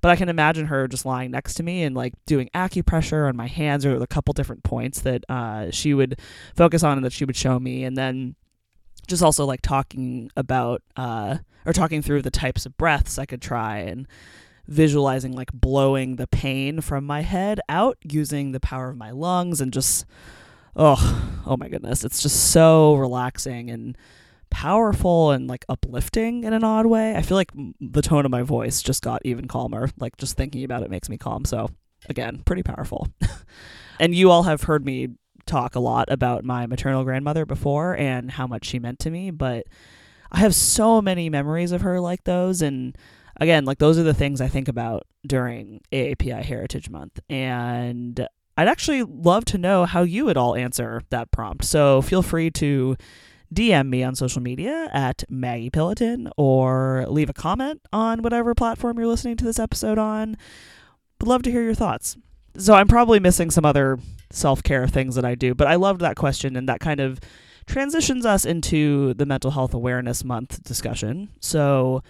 But 0.00 0.10
I 0.10 0.16
can 0.16 0.28
imagine 0.28 0.66
her 0.66 0.88
just 0.88 1.04
lying 1.04 1.30
next 1.30 1.54
to 1.54 1.62
me 1.62 1.82
and 1.82 1.94
like 1.94 2.14
doing 2.26 2.48
acupressure 2.54 3.28
on 3.28 3.36
my 3.36 3.46
hands 3.46 3.84
or 3.84 3.96
a 3.96 4.06
couple 4.06 4.32
different 4.32 4.64
points 4.64 5.00
that 5.02 5.24
uh, 5.28 5.70
she 5.70 5.94
would 5.94 6.18
focus 6.56 6.82
on 6.82 6.98
and 6.98 7.04
that 7.04 7.12
she 7.12 7.24
would 7.24 7.36
show 7.36 7.60
me. 7.60 7.84
And 7.84 7.96
then 7.96 8.34
just 9.06 9.22
also 9.22 9.44
like 9.44 9.62
talking 9.62 10.30
about 10.36 10.82
uh, 10.96 11.38
or 11.66 11.72
talking 11.72 12.02
through 12.02 12.22
the 12.22 12.30
types 12.30 12.66
of 12.66 12.76
breaths 12.76 13.18
I 13.18 13.26
could 13.26 13.42
try 13.42 13.78
and 13.78 14.06
visualizing 14.66 15.32
like 15.32 15.52
blowing 15.52 16.16
the 16.16 16.26
pain 16.26 16.80
from 16.80 17.04
my 17.04 17.22
head 17.22 17.60
out 17.68 17.98
using 18.02 18.52
the 18.52 18.60
power 18.60 18.90
of 18.90 18.96
my 18.96 19.10
lungs 19.10 19.60
and 19.60 19.72
just 19.72 20.06
oh 20.76 21.40
oh 21.44 21.56
my 21.56 21.68
goodness 21.68 22.04
it's 22.04 22.22
just 22.22 22.52
so 22.52 22.94
relaxing 22.94 23.70
and 23.70 23.98
powerful 24.52 25.32
and 25.32 25.48
like 25.48 25.64
uplifting 25.68 26.44
in 26.44 26.52
an 26.52 26.62
odd 26.62 26.86
way. 26.86 27.16
I 27.16 27.22
feel 27.22 27.36
like 27.36 27.50
the 27.80 28.02
tone 28.02 28.24
of 28.24 28.30
my 28.30 28.42
voice 28.42 28.82
just 28.82 29.02
got 29.02 29.22
even 29.24 29.48
calmer. 29.48 29.90
Like 29.98 30.16
just 30.16 30.36
thinking 30.36 30.62
about 30.62 30.82
it 30.82 30.90
makes 30.90 31.08
me 31.08 31.18
calm. 31.18 31.44
So 31.44 31.70
again 32.08 32.42
pretty 32.44 32.62
powerful. 32.62 33.08
And 34.00 34.16
you 34.16 34.32
all 34.32 34.42
have 34.44 34.62
heard 34.62 34.84
me 34.84 35.10
talk 35.46 35.76
a 35.76 35.80
lot 35.80 36.10
about 36.10 36.44
my 36.44 36.66
maternal 36.66 37.04
grandmother 37.04 37.46
before 37.46 37.96
and 37.96 38.32
how 38.32 38.48
much 38.48 38.64
she 38.64 38.80
meant 38.80 38.98
to 39.00 39.10
me 39.10 39.30
but 39.30 39.66
i 40.32 40.38
have 40.38 40.54
so 40.54 41.02
many 41.02 41.28
memories 41.28 41.72
of 41.72 41.82
her 41.82 42.00
like 42.00 42.24
those. 42.24 42.62
And 42.62 42.96
again, 43.36 43.64
like 43.64 43.78
those 43.78 43.98
are 43.98 44.02
the 44.02 44.14
things 44.14 44.40
I 44.40 44.48
think 44.48 44.68
about 44.68 45.06
during 45.26 45.80
AAPI 45.92 46.42
Heritage 46.42 46.90
Month. 46.90 47.20
And 47.28 48.26
I'd 48.56 48.68
actually 48.68 49.02
love 49.02 49.44
to 49.46 49.58
know 49.58 49.84
how 49.84 50.02
you 50.02 50.24
would 50.24 50.36
all 50.36 50.56
answer 50.56 51.02
that 51.10 51.30
prompt. 51.30 51.64
So 51.64 52.02
feel 52.02 52.22
free 52.22 52.50
to 52.52 52.96
DM 53.52 53.88
me 53.88 54.02
on 54.02 54.14
social 54.14 54.42
media 54.42 54.88
at 54.92 55.24
Maggie 55.28 55.70
Pilloton 55.70 56.30
or 56.36 57.04
leave 57.08 57.30
a 57.30 57.34
comment 57.34 57.80
on 57.92 58.22
whatever 58.22 58.54
platform 58.54 58.98
you're 58.98 59.06
listening 59.06 59.36
to 59.36 59.44
this 59.44 59.58
episode 59.58 59.98
on. 59.98 60.36
Would 61.20 61.28
love 61.28 61.42
to 61.42 61.50
hear 61.50 61.62
your 61.62 61.74
thoughts. 61.74 62.16
So 62.56 62.74
I'm 62.74 62.88
probably 62.88 63.20
missing 63.20 63.50
some 63.50 63.64
other 63.64 63.98
self 64.30 64.62
care 64.62 64.86
things 64.88 65.14
that 65.14 65.24
I 65.24 65.34
do, 65.34 65.54
but 65.54 65.66
I 65.66 65.76
loved 65.76 66.00
that 66.00 66.16
question 66.16 66.56
and 66.56 66.68
that 66.68 66.80
kind 66.80 67.00
of 67.00 67.20
transitions 67.66 68.26
us 68.26 68.44
into 68.44 69.14
the 69.14 69.26
Mental 69.26 69.50
Health 69.50 69.74
Awareness 69.74 70.24
Month 70.24 70.62
discussion. 70.64 71.30
So 71.40 72.02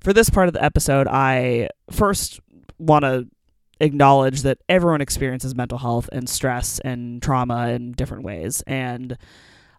for 0.00 0.12
this 0.12 0.30
part 0.30 0.48
of 0.48 0.54
the 0.54 0.64
episode, 0.64 1.06
I 1.08 1.68
first 1.90 2.40
want 2.78 3.04
to 3.04 3.28
acknowledge 3.80 4.42
that 4.42 4.58
everyone 4.68 5.00
experiences 5.00 5.54
mental 5.54 5.78
health 5.78 6.08
and 6.12 6.28
stress 6.28 6.78
and 6.80 7.20
trauma 7.22 7.68
in 7.68 7.92
different 7.92 8.22
ways. 8.22 8.62
And 8.66 9.18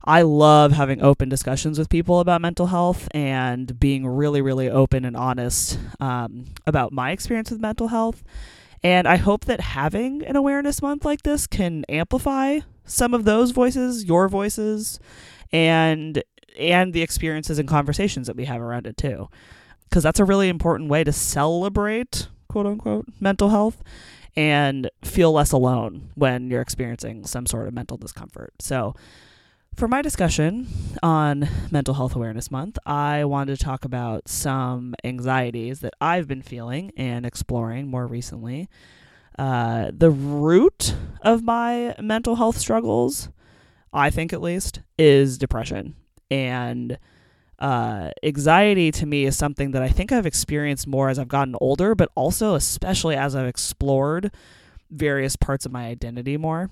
I 0.03 0.23
love 0.23 0.73
having 0.73 1.01
open 1.01 1.29
discussions 1.29 1.79
with 1.79 1.89
people 1.89 2.19
about 2.19 2.41
mental 2.41 2.67
health 2.67 3.07
and 3.11 3.79
being 3.79 4.05
really, 4.05 4.41
really 4.41 4.69
open 4.69 5.05
and 5.05 5.15
honest 5.15 5.79
um, 5.99 6.45
about 6.67 6.91
my 6.91 7.11
experience 7.11 7.49
with 7.49 7.61
mental 7.61 7.87
health. 7.87 8.23
And 8.83 9.07
I 9.07 9.15
hope 9.15 9.45
that 9.45 9.61
having 9.61 10.25
an 10.25 10.35
awareness 10.35 10.81
month 10.81 11.05
like 11.05 11.23
this 11.23 11.47
can 11.47 11.85
amplify 11.87 12.59
some 12.85 13.13
of 13.13 13.23
those 13.23 13.51
voices, 13.51 14.03
your 14.03 14.27
voices, 14.27 14.99
and 15.51 16.21
and 16.59 16.93
the 16.93 17.01
experiences 17.01 17.57
and 17.57 17.67
conversations 17.67 18.27
that 18.27 18.35
we 18.35 18.45
have 18.45 18.61
around 18.61 18.85
it 18.85 18.95
too 18.95 19.27
because 19.93 20.03
that's 20.03 20.19
a 20.19 20.25
really 20.25 20.49
important 20.49 20.89
way 20.89 21.03
to 21.03 21.11
celebrate 21.11 22.27
quote 22.47 22.65
unquote 22.65 23.05
mental 23.19 23.49
health 23.49 23.83
and 24.35 24.89
feel 25.03 25.31
less 25.31 25.51
alone 25.51 26.09
when 26.15 26.49
you're 26.49 26.61
experiencing 26.61 27.25
some 27.25 27.45
sort 27.45 27.67
of 27.67 27.75
mental 27.75 27.95
discomfort. 27.97 28.51
So, 28.59 28.95
for 29.75 29.87
my 29.87 30.01
discussion 30.01 30.67
on 31.01 31.47
Mental 31.71 31.93
Health 31.93 32.15
Awareness 32.15 32.51
Month, 32.51 32.77
I 32.85 33.25
wanted 33.25 33.57
to 33.57 33.63
talk 33.63 33.85
about 33.85 34.27
some 34.27 34.95
anxieties 35.03 35.79
that 35.79 35.93
I've 35.99 36.27
been 36.27 36.41
feeling 36.41 36.91
and 36.95 37.25
exploring 37.25 37.87
more 37.87 38.05
recently. 38.05 38.69
Uh, 39.37 39.91
the 39.91 40.11
root 40.11 40.95
of 41.21 41.43
my 41.43 41.95
mental 41.99 42.35
health 42.35 42.57
struggles, 42.57 43.29
I 43.91 44.09
think 44.09 44.31
at 44.33 44.41
least, 44.41 44.81
is 44.97 45.37
depression. 45.37 45.95
And 46.29 46.99
uh, 47.59 48.11
anxiety 48.21 48.91
to 48.91 49.05
me 49.05 49.25
is 49.25 49.37
something 49.37 49.71
that 49.71 49.81
I 49.81 49.89
think 49.89 50.11
I've 50.11 50.25
experienced 50.25 50.87
more 50.87 51.09
as 51.09 51.17
I've 51.17 51.27
gotten 51.27 51.55
older, 51.59 51.95
but 51.95 52.09
also 52.15 52.55
especially 52.55 53.15
as 53.15 53.35
I've 53.35 53.47
explored 53.47 54.31
various 54.91 55.35
parts 55.35 55.65
of 55.65 55.71
my 55.71 55.87
identity 55.87 56.37
more. 56.37 56.69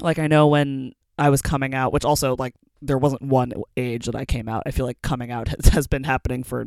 Like 0.00 0.18
I 0.18 0.26
know 0.26 0.46
when 0.48 0.92
I 1.22 1.30
was 1.30 1.40
coming 1.40 1.72
out, 1.72 1.92
which 1.92 2.04
also 2.04 2.34
like 2.36 2.54
there 2.80 2.98
wasn't 2.98 3.22
one 3.22 3.52
age 3.76 4.06
that 4.06 4.16
I 4.16 4.24
came 4.24 4.48
out. 4.48 4.64
I 4.66 4.72
feel 4.72 4.86
like 4.86 5.00
coming 5.02 5.30
out 5.30 5.46
has, 5.64 5.66
has 5.66 5.86
been 5.86 6.02
happening 6.02 6.42
for 6.42 6.66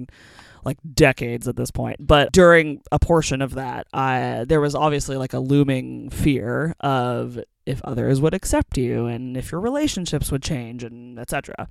like 0.63 0.77
decades 0.93 1.49
at 1.49 1.57
this 1.57 1.71
point. 1.71 1.97
But 1.99 2.31
during 2.31 2.81
a 2.89 2.97
portion 2.97 3.41
of 3.41 3.55
that, 3.55 3.87
I 3.93 4.45
there 4.47 4.61
was 4.61 4.73
obviously 4.73 5.17
like 5.17 5.33
a 5.33 5.39
looming 5.39 6.09
fear 6.09 6.73
of 6.79 7.37
if 7.65 7.83
others 7.83 8.21
would 8.21 8.33
accept 8.33 8.77
you 8.77 9.07
and 9.07 9.35
if 9.35 9.51
your 9.51 9.59
relationships 9.59 10.31
would 10.31 10.41
change 10.41 10.85
and 10.85 11.19
etc. 11.19 11.67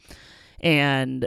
And 0.60 1.26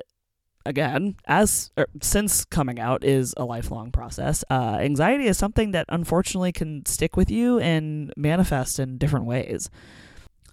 again, 0.64 1.16
as 1.26 1.72
er, 1.76 1.88
since 2.04 2.46
coming 2.46 2.80
out 2.80 3.04
is 3.04 3.34
a 3.36 3.46
lifelong 3.46 3.92
process, 3.92 4.44
uh, 4.52 4.78
anxiety 4.80 5.26
is 5.26 5.40
something 5.40 5.72
that 5.72 5.88
unfortunately 5.90 6.52
can 6.52 6.86
stick 6.86 7.18
with 7.18 7.32
you 7.32 7.58
and 7.58 8.14
manifest 8.16 8.78
in 8.78 9.00
different 9.00 9.26
ways. 9.26 9.72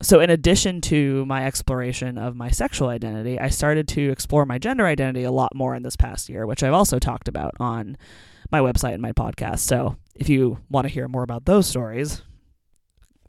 So, 0.05 0.21
in 0.21 0.29
addition 0.29 0.83
to 0.83 1.25
my 1.25 1.47
exploration 1.47 2.19
of 2.19 2.37
my 2.37 2.51
sexual 2.51 2.89
identity, 2.89 3.41
I 3.41 3.49
started 3.49 3.89
to 3.89 4.11
explore 4.11 4.45
my 4.45 4.59
gender 4.59 4.87
identity 4.87 5.25
a 5.25 5.33
lot 5.33 5.55
more 5.55 5.75
in 5.75 5.83
this 5.83 5.97
past 5.97 6.29
year, 6.29 6.47
which 6.47 6.63
I've 6.63 6.75
also 6.75 6.99
talked 6.99 7.27
about 7.27 7.55
on 7.59 7.97
my 8.53 8.61
website 8.61 8.93
and 8.93 9.01
my 9.01 9.13
podcast. 9.13 9.61
So, 9.61 9.97
if 10.15 10.29
you 10.29 10.59
want 10.69 10.87
to 10.87 10.93
hear 10.93 11.09
more 11.09 11.23
about 11.23 11.47
those 11.47 11.67
stories, 11.67 12.21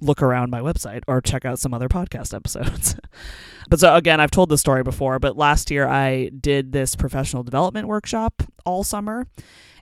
look 0.02 0.22
around 0.22 0.50
my 0.50 0.60
website 0.60 1.04
or 1.08 1.22
check 1.22 1.46
out 1.46 1.60
some 1.60 1.74
other 1.74 1.88
podcast 1.88 2.34
episodes. 2.36 2.98
but 3.70 3.80
so 3.80 3.96
again, 3.96 4.20
I've 4.20 4.32
told 4.32 4.50
this 4.50 4.60
story 4.60 4.84
before, 4.84 5.18
but 5.18 5.38
last 5.38 5.72
year 5.72 5.88
I 5.88 6.30
did 6.30 6.74
this 6.74 6.94
professional 6.94 7.44
development 7.44 7.88
workshop 7.88 8.44
all 8.66 8.84
summer 8.84 9.28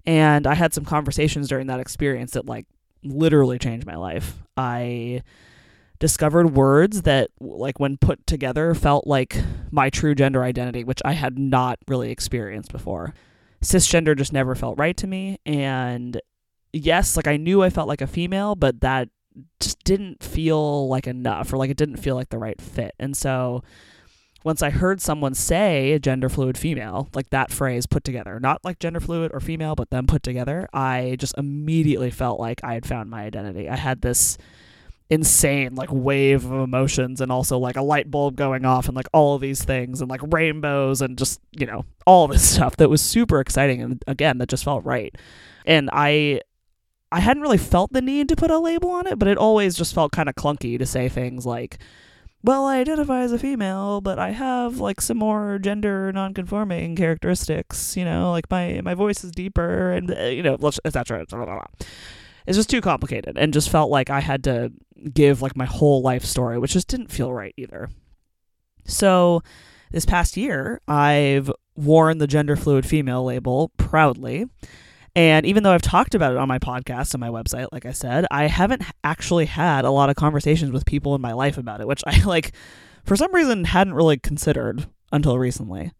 and 0.05 0.45
I 0.45 0.53
had 0.53 0.75
some 0.75 0.85
conversations 0.85 1.47
during 1.49 1.65
that 1.67 1.79
experience 1.79 2.33
that 2.33 2.45
like 2.45 2.67
literally 3.03 3.57
changed 3.57 3.87
my 3.87 3.95
life. 3.95 4.37
I 4.55 5.23
discovered 6.03 6.53
words 6.53 7.03
that 7.03 7.29
like 7.39 7.79
when 7.79 7.95
put 7.95 8.27
together 8.27 8.75
felt 8.75 9.07
like 9.07 9.37
my 9.71 9.89
true 9.89 10.13
gender 10.13 10.43
identity, 10.43 10.83
which 10.83 11.01
I 11.05 11.13
had 11.13 11.39
not 11.39 11.79
really 11.87 12.11
experienced 12.11 12.73
before. 12.73 13.13
Cisgender 13.63 14.13
just 14.13 14.33
never 14.33 14.53
felt 14.53 14.77
right 14.77 14.97
to 14.97 15.07
me 15.07 15.39
and 15.45 16.19
yes, 16.73 17.15
like 17.15 17.25
I 17.25 17.37
knew 17.37 17.63
I 17.63 17.69
felt 17.69 17.87
like 17.87 18.01
a 18.01 18.07
female, 18.07 18.53
but 18.55 18.81
that 18.81 19.07
just 19.61 19.81
didn't 19.85 20.21
feel 20.21 20.89
like 20.89 21.07
enough 21.07 21.53
or 21.53 21.57
like 21.57 21.69
it 21.69 21.77
didn't 21.77 22.03
feel 22.03 22.15
like 22.15 22.27
the 22.27 22.37
right 22.37 22.59
fit. 22.59 22.93
And 22.99 23.15
so 23.15 23.63
once 24.43 24.61
I 24.61 24.71
heard 24.71 24.99
someone 24.99 25.33
say 25.33 25.97
gender 25.99 26.27
fluid 26.27 26.57
female, 26.57 27.07
like 27.13 27.29
that 27.29 27.49
phrase 27.49 27.85
put 27.85 28.03
together, 28.03 28.41
not 28.41 28.59
like 28.65 28.77
gender 28.77 28.99
fluid 28.99 29.31
or 29.33 29.39
female, 29.39 29.73
but 29.73 29.89
them 29.89 30.05
put 30.05 30.21
together, 30.21 30.67
I 30.73 31.15
just 31.17 31.37
immediately 31.37 32.11
felt 32.11 32.41
like 32.41 32.61
I 32.61 32.73
had 32.73 32.85
found 32.85 33.09
my 33.09 33.23
identity. 33.23 33.69
I 33.69 33.77
had 33.77 34.01
this 34.01 34.37
insane 35.13 35.75
like 35.75 35.89
wave 35.91 36.43
of 36.43 36.51
emotions 36.51 37.21
and 37.21 37.31
also 37.31 37.57
like 37.59 37.75
a 37.75 37.81
light 37.81 38.09
bulb 38.09 38.35
going 38.35 38.65
off 38.65 38.87
and 38.87 38.95
like 38.95 39.07
all 39.13 39.35
of 39.35 39.41
these 39.41 39.63
things 39.63 40.01
and 40.01 40.09
like 40.09 40.21
rainbows 40.33 41.01
and 41.01 41.17
just, 41.17 41.39
you 41.51 41.67
know, 41.67 41.85
all 42.07 42.27
this 42.27 42.49
stuff 42.55 42.75
that 42.77 42.89
was 42.89 43.01
super 43.01 43.39
exciting 43.39 43.81
and 43.81 44.03
again 44.07 44.39
that 44.39 44.49
just 44.49 44.63
felt 44.63 44.83
right. 44.83 45.15
And 45.65 45.89
I 45.93 46.41
I 47.11 47.19
hadn't 47.19 47.43
really 47.43 47.59
felt 47.59 47.93
the 47.93 48.01
need 48.01 48.27
to 48.29 48.35
put 48.35 48.49
a 48.49 48.57
label 48.57 48.89
on 48.89 49.05
it, 49.05 49.19
but 49.19 49.27
it 49.27 49.37
always 49.37 49.75
just 49.75 49.93
felt 49.93 50.11
kind 50.11 50.27
of 50.27 50.33
clunky 50.33 50.79
to 50.79 50.85
say 50.85 51.09
things 51.09 51.45
like, 51.45 51.77
well, 52.43 52.65
I 52.65 52.79
identify 52.79 53.21
as 53.21 53.31
a 53.31 53.37
female, 53.37 54.01
but 54.01 54.17
I 54.17 54.31
have 54.31 54.79
like 54.79 54.99
some 54.99 55.17
more 55.17 55.59
gender 55.59 56.11
nonconforming 56.11 56.95
characteristics, 56.95 57.95
you 57.95 58.03
know, 58.03 58.31
like 58.31 58.49
my 58.49 58.81
my 58.83 58.95
voice 58.95 59.23
is 59.23 59.29
deeper 59.29 59.91
and 59.91 60.09
uh, 60.11 60.23
you 60.23 60.41
know, 60.41 60.57
etc. 60.83 61.23
It's 62.45 62.57
just 62.57 62.69
too 62.69 62.81
complicated 62.81 63.37
and 63.37 63.53
just 63.53 63.69
felt 63.69 63.89
like 63.89 64.09
I 64.09 64.19
had 64.19 64.43
to 64.45 64.71
give 65.13 65.41
like 65.41 65.55
my 65.55 65.65
whole 65.65 66.01
life 66.01 66.25
story, 66.25 66.57
which 66.57 66.73
just 66.73 66.87
didn't 66.87 67.11
feel 67.11 67.33
right 67.33 67.53
either. 67.57 67.89
So, 68.85 69.41
this 69.91 70.05
past 70.05 70.35
year, 70.35 70.81
I've 70.87 71.51
worn 71.75 72.17
the 72.17 72.27
gender 72.27 72.55
fluid 72.55 72.85
female 72.85 73.23
label 73.23 73.71
proudly 73.77 74.47
and 75.15 75.45
even 75.45 75.63
though 75.63 75.73
I've 75.73 75.81
talked 75.81 76.15
about 76.15 76.31
it 76.31 76.37
on 76.37 76.47
my 76.47 76.57
podcast 76.57 77.13
and 77.13 77.21
my 77.21 77.29
website, 77.29 77.67
like 77.71 77.85
I 77.85 77.91
said, 77.91 78.25
I 78.31 78.47
haven't 78.47 78.83
actually 79.03 79.45
had 79.45 79.85
a 79.85 79.91
lot 79.91 80.09
of 80.09 80.15
conversations 80.15 80.71
with 80.71 80.85
people 80.85 81.13
in 81.13 81.21
my 81.21 81.33
life 81.33 81.57
about 81.57 81.81
it, 81.81 81.87
which 81.87 82.03
I 82.07 82.23
like 82.25 82.53
for 83.03 83.15
some 83.15 83.33
reason 83.33 83.65
hadn't 83.65 83.93
really 83.93 84.17
considered 84.17 84.87
until 85.11 85.37
recently. 85.37 85.91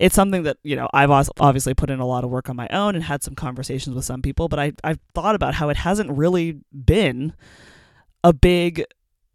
It's 0.00 0.14
something 0.14 0.44
that, 0.44 0.56
you 0.62 0.76
know, 0.76 0.88
I've 0.92 1.10
obviously 1.38 1.74
put 1.74 1.90
in 1.90 2.00
a 2.00 2.06
lot 2.06 2.24
of 2.24 2.30
work 2.30 2.48
on 2.48 2.56
my 2.56 2.68
own 2.68 2.94
and 2.94 3.04
had 3.04 3.22
some 3.22 3.34
conversations 3.34 3.94
with 3.94 4.04
some 4.04 4.22
people, 4.22 4.48
but 4.48 4.58
I 4.58 4.72
I've 4.82 4.98
thought 5.14 5.34
about 5.34 5.54
how 5.54 5.68
it 5.68 5.76
hasn't 5.76 6.10
really 6.10 6.60
been 6.72 7.34
a 8.24 8.32
big 8.32 8.84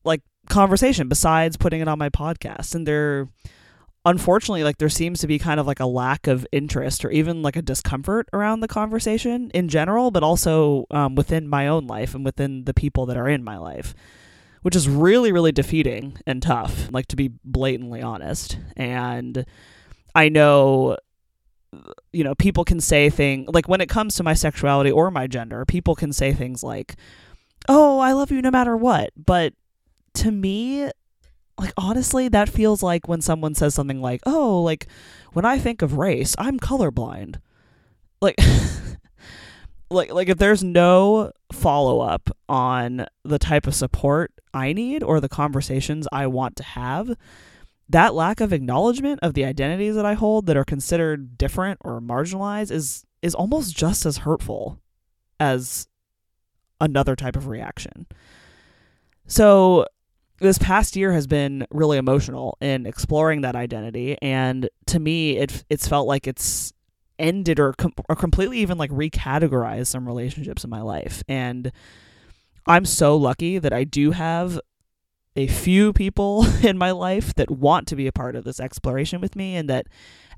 like 0.03 0.22
conversation 0.50 1.07
besides 1.07 1.57
putting 1.57 1.81
it 1.81 1.88
on 1.88 2.00
my 2.00 2.10
podcast. 2.10 2.75
And 2.75 2.88
there 2.88 3.29
unfortunately 4.07 4.63
like 4.63 4.77
there 4.77 4.89
seems 4.89 5.19
to 5.19 5.27
be 5.27 5.39
kind 5.39 5.60
of 5.60 5.65
like 5.65 5.79
a 5.79 5.86
lack 5.86 6.27
of 6.27 6.45
interest 6.51 7.03
or 7.03 7.10
even 7.10 7.41
like 7.41 7.55
a 7.55 7.62
discomfort 7.62 8.29
around 8.34 8.60
the 8.60 8.67
conversation 8.67 9.50
in 9.55 9.67
general 9.67 10.12
but 10.12 10.22
also 10.22 10.86
um, 10.91 11.15
within 11.15 11.48
my 11.48 11.67
own 11.67 11.88
life 11.88 12.13
and 12.13 12.24
within 12.24 12.65
the 12.65 12.74
people 12.74 13.07
that 13.07 13.17
are 13.17 13.27
in 13.27 13.43
my 13.43 13.57
life 13.57 13.95
which 14.65 14.75
is 14.75 14.89
really, 14.89 15.31
really 15.31 15.51
defeating 15.51 16.17
and 16.25 16.41
tough, 16.41 16.91
like 16.91 17.05
to 17.05 17.15
be 17.15 17.29
blatantly 17.43 18.01
honest. 18.01 18.57
And 18.75 19.45
I 20.15 20.29
know, 20.29 20.98
you 22.13 22.24
know, 22.24 22.34
people 22.36 22.63
can 22.63 22.79
say 22.79 23.10
things 23.10 23.50
like 23.53 23.67
when 23.67 23.81
it 23.81 23.89
comes 23.89 24.15
to 24.15 24.24
my 24.24 24.34
sexuality 24.34 24.89
or 24.89 25.12
my 25.12 25.27
gender, 25.27 25.65
people 25.65 25.93
can 25.93 26.13
say 26.13 26.31
things 26.31 26.63
like, 26.63 26.95
oh, 27.67 28.00
I 28.00 28.13
love 28.13 28.31
you 28.31 28.41
no 28.41 28.51
matter 28.51 28.77
what. 28.77 29.12
But 29.17 29.53
to 30.15 30.31
me, 30.31 30.89
like 31.60 31.74
honestly, 31.77 32.29
that 32.29 32.50
feels 32.50 32.81
like 32.81 33.07
when 33.07 33.22
someone 33.22 33.55
says 33.55 33.75
something 33.75 34.01
like, 34.01 34.22
oh, 34.25 34.62
like 34.62 34.88
when 35.34 35.45
I 35.45 35.60
think 35.60 35.81
of 35.81 35.98
race, 35.98 36.36
I'm 36.38 36.60
colorblind. 36.60 37.41
Like, 38.22 38.39
like 39.89 40.12
like 40.13 40.29
if 40.29 40.38
there's 40.38 40.63
no 40.63 41.31
follow 41.51 42.01
up 42.01 42.29
on 42.50 43.05
the 43.24 43.39
type 43.39 43.67
of 43.67 43.75
support 43.75 44.31
I 44.53 44.74
need 44.74 45.03
or 45.03 45.19
the 45.19 45.29
conversations 45.29 46.07
I 46.12 46.27
want 46.27 46.55
to 46.57 46.63
have, 46.63 47.15
that 47.89 48.13
lack 48.13 48.42
of 48.42 48.51
acknowledgement 48.51 49.20
of 49.22 49.34
the 49.34 49.46
identities 49.46 49.96
that 49.96 50.06
I 50.06 50.13
hold 50.13 50.48
that 50.48 50.58
are 50.58 50.65
considered 50.65 51.38
different 51.38 51.80
or 51.84 52.01
marginalized 52.01 52.72
is 52.72 53.06
is 53.22 53.36
almost 53.36 53.75
just 53.75 54.06
as 54.06 54.18
hurtful 54.18 54.80
as 55.39 55.88
another 56.80 57.15
type 57.15 57.36
of 57.36 57.48
reaction. 57.48 58.06
So 59.27 59.86
this 60.39 60.58
past 60.58 60.96
year 60.96 61.13
has 61.13 61.27
been 61.27 61.65
really 61.72 61.98
emotional 61.98 62.58
in 62.62 62.86
exploring 62.86 63.42
that 63.42 63.56
identity 63.56 64.18
and 64.22 64.70
to 64.86 65.00
me 65.00 65.38
it 65.38 65.63
it's 65.70 65.88
felt 65.88 66.08
like 66.08 66.27
it's 66.27 66.74
ended 67.18 67.60
or, 67.60 67.74
com- 67.74 67.94
or 68.10 68.15
completely 68.15 68.60
even 68.60 68.77
like 68.77 68.92
recategorized 68.92 69.88
some 69.88 70.06
relationships 70.06 70.63
in 70.63 70.70
my 70.70 70.82
life. 70.82 71.24
And 71.27 71.72
I'm 72.68 72.86
so 72.86 73.15
lucky 73.15 73.58
that 73.58 73.74
I 73.74 73.84
do 73.84 74.12
have 74.12 74.60
a 75.36 75.48
few 75.48 75.94
people 75.94 76.46
in 76.63 76.77
my 76.77 76.92
life 76.92 77.34
that 77.36 77.51
want 77.51 77.88
to 77.88 77.96
be 77.96 78.08
a 78.08 78.12
part 78.12 78.36
of 78.36 78.44
this 78.44 78.60
exploration 78.60 79.22
with 79.22 79.36
me 79.36 79.56
and 79.56 79.70
that 79.70 79.88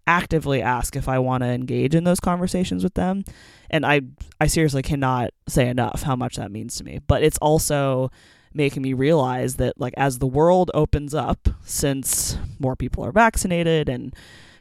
actively 0.07 0.61
ask 0.61 0.95
if 0.95 1.09
I 1.09 1.19
want 1.19 1.43
to 1.43 1.49
engage 1.49 1.93
in 1.93 2.05
those 2.05 2.19
conversations 2.19 2.83
with 2.83 2.93
them. 2.93 3.23
And 3.69 3.85
I 3.85 4.01
I 4.39 4.47
seriously 4.47 4.81
cannot 4.81 5.31
say 5.47 5.67
enough 5.67 6.03
how 6.03 6.15
much 6.15 6.37
that 6.37 6.51
means 6.51 6.75
to 6.77 6.83
me. 6.83 6.99
But 7.05 7.23
it's 7.23 7.37
also 7.39 8.09
making 8.53 8.81
me 8.81 8.93
realize 8.93 9.55
that 9.57 9.79
like 9.79 9.93
as 9.97 10.19
the 10.19 10.27
world 10.27 10.71
opens 10.73 11.13
up 11.13 11.49
since 11.63 12.37
more 12.59 12.75
people 12.75 13.03
are 13.03 13.11
vaccinated 13.11 13.89
and 13.89 14.15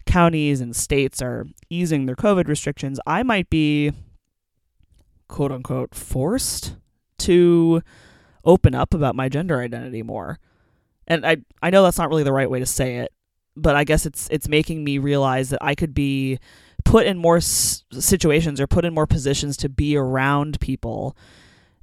counties 0.05 0.61
and 0.61 0.75
states 0.75 1.23
are 1.23 1.47
easing 1.71 2.07
their 2.07 2.17
COVID 2.17 2.49
restrictions, 2.49 2.99
I 3.07 3.23
might 3.23 3.49
be 3.49 3.93
quote 5.29 5.53
unquote 5.53 5.95
forced 5.95 6.77
to 7.19 7.83
open 8.47 8.75
up 8.75 8.95
about 8.95 9.15
my 9.15 9.29
gender 9.29 9.61
identity 9.61 10.03
more. 10.03 10.39
And 11.07 11.27
I 11.27 11.39
I 11.63 11.71
know 11.71 11.83
that's 11.83 11.99
not 11.99 12.09
really 12.09 12.23
the 12.23 12.33
right 12.33 12.51
way 12.51 12.59
to 12.61 12.67
say 12.67 12.97
it, 12.97 13.13
but 13.57 13.77
I 13.77 13.85
guess 13.85 14.07
it's 14.07 14.29
it's 14.31 14.49
making 14.49 14.85
me 14.85 14.99
realize 14.99 15.51
that 15.51 15.63
I 15.63 15.75
could 15.75 15.95
be 15.95 16.39
put 16.85 17.07
in 17.07 17.19
more 17.19 17.39
s- 17.39 17.85
situations 17.93 18.61
or 18.61 18.67
put 18.67 18.85
in 18.85 18.95
more 18.95 19.07
positions 19.07 19.57
to 19.59 19.69
be 19.69 19.97
around 19.97 20.61
people 20.61 21.17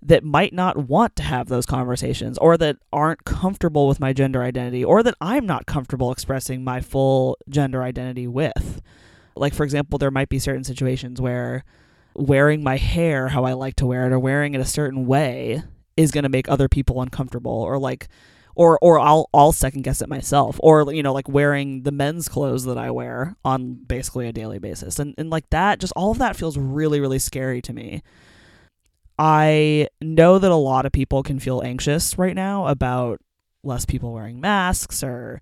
that 0.02 0.24
might 0.24 0.54
not 0.54 0.90
want 0.90 1.16
to 1.16 1.24
have 1.24 1.48
those 1.48 1.66
conversations 1.66 2.38
or 2.40 2.58
that 2.58 2.78
aren't 2.92 3.24
comfortable 3.24 3.88
with 3.88 4.00
my 4.00 4.12
gender 4.12 4.44
identity 4.44 4.84
or 4.84 5.02
that 5.02 5.16
I'm 5.22 5.46
not 5.46 5.66
comfortable 5.66 6.12
expressing 6.12 6.64
my 6.64 6.82
full 6.82 7.38
gender 7.48 7.84
identity 7.84 8.28
with. 8.28 8.82
Like, 9.36 9.54
for 9.54 9.64
example, 9.64 9.98
there 9.98 10.12
might 10.12 10.30
be 10.30 10.40
certain 10.40 10.66
situations 10.66 11.22
where 11.22 11.64
wearing 12.16 12.64
my 12.64 12.78
hair 12.78 13.30
how 13.30 13.46
I 13.46 13.54
like 13.54 13.76
to 13.78 13.86
wear 13.86 14.06
it 14.06 14.12
or 14.12 14.20
wearing 14.20 14.54
it 14.54 14.62
a 14.62 14.66
certain 14.66 15.06
way 15.06 15.64
is 15.98 16.12
going 16.12 16.24
to 16.24 16.30
make 16.30 16.50
other 16.50 16.68
people 16.68 17.02
uncomfortable 17.02 17.52
or 17.52 17.78
like 17.78 18.08
or 18.56 18.78
or 18.82 19.00
I'll 19.00 19.30
I'll 19.34 19.52
second 19.52 19.84
guess 19.84 20.02
it 20.02 20.10
myself 20.10 20.60
or 20.62 20.92
you 20.94 21.04
know 21.04 21.14
like 21.14 21.28
wearing 21.28 21.84
the 21.84 21.92
men's 21.92 22.30
clothes 22.30 22.66
that 22.66 22.78
I 22.78 22.92
wear 22.92 23.36
on 23.44 23.74
basically 23.74 24.28
a 24.28 24.34
daily 24.34 24.60
basis 24.60 25.00
and 25.00 25.16
and 25.18 25.30
like 25.30 25.50
that 25.50 25.80
just 25.80 25.94
all 25.96 26.12
of 26.12 26.20
that 26.20 26.36
feels 26.36 26.58
really 26.58 27.00
really 27.00 27.20
scary 27.20 27.62
to 27.64 27.74
me 27.74 28.02
I 29.18 29.90
know 30.02 30.40
that 30.40 30.52
a 30.52 30.56
lot 30.56 30.86
of 30.86 30.92
people 30.92 31.24
can 31.24 31.40
feel 31.40 31.62
anxious 31.64 32.18
right 32.18 32.36
now 32.36 32.68
about 32.68 33.22
less 33.64 33.86
people 33.86 34.12
wearing 34.12 34.42
masks 34.42 35.04
or 35.04 35.40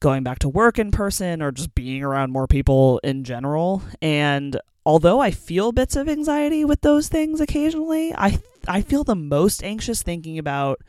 going 0.00 0.22
back 0.22 0.38
to 0.40 0.48
work 0.48 0.78
in 0.78 0.90
person 0.90 1.42
or 1.42 1.52
just 1.52 1.74
being 1.74 2.02
around 2.02 2.32
more 2.32 2.46
people 2.46 2.98
in 3.04 3.24
general. 3.24 3.82
And 4.00 4.58
although 4.88 5.20
I 5.20 5.32
feel 5.32 5.70
bits 5.70 5.96
of 5.96 6.08
anxiety 6.08 6.64
with 6.64 6.80
those 6.80 7.08
things 7.08 7.42
occasionally, 7.42 8.14
I 8.16 8.40
I 8.66 8.80
feel 8.80 9.04
the 9.04 9.14
most 9.14 9.62
anxious 9.62 10.02
thinking 10.02 10.38
about 10.38 10.80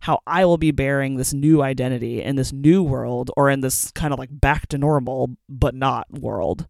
how 0.00 0.18
I 0.26 0.44
will 0.44 0.58
be 0.58 0.72
bearing 0.72 1.14
this 1.14 1.32
new 1.32 1.62
identity 1.62 2.22
in 2.22 2.34
this 2.34 2.52
new 2.52 2.82
world 2.82 3.30
or 3.36 3.48
in 3.48 3.60
this 3.60 3.92
kind 3.92 4.12
of 4.12 4.18
like 4.18 4.30
back 4.32 4.66
to 4.68 4.78
normal 4.78 5.36
but 5.48 5.76
not 5.76 6.10
world. 6.12 6.66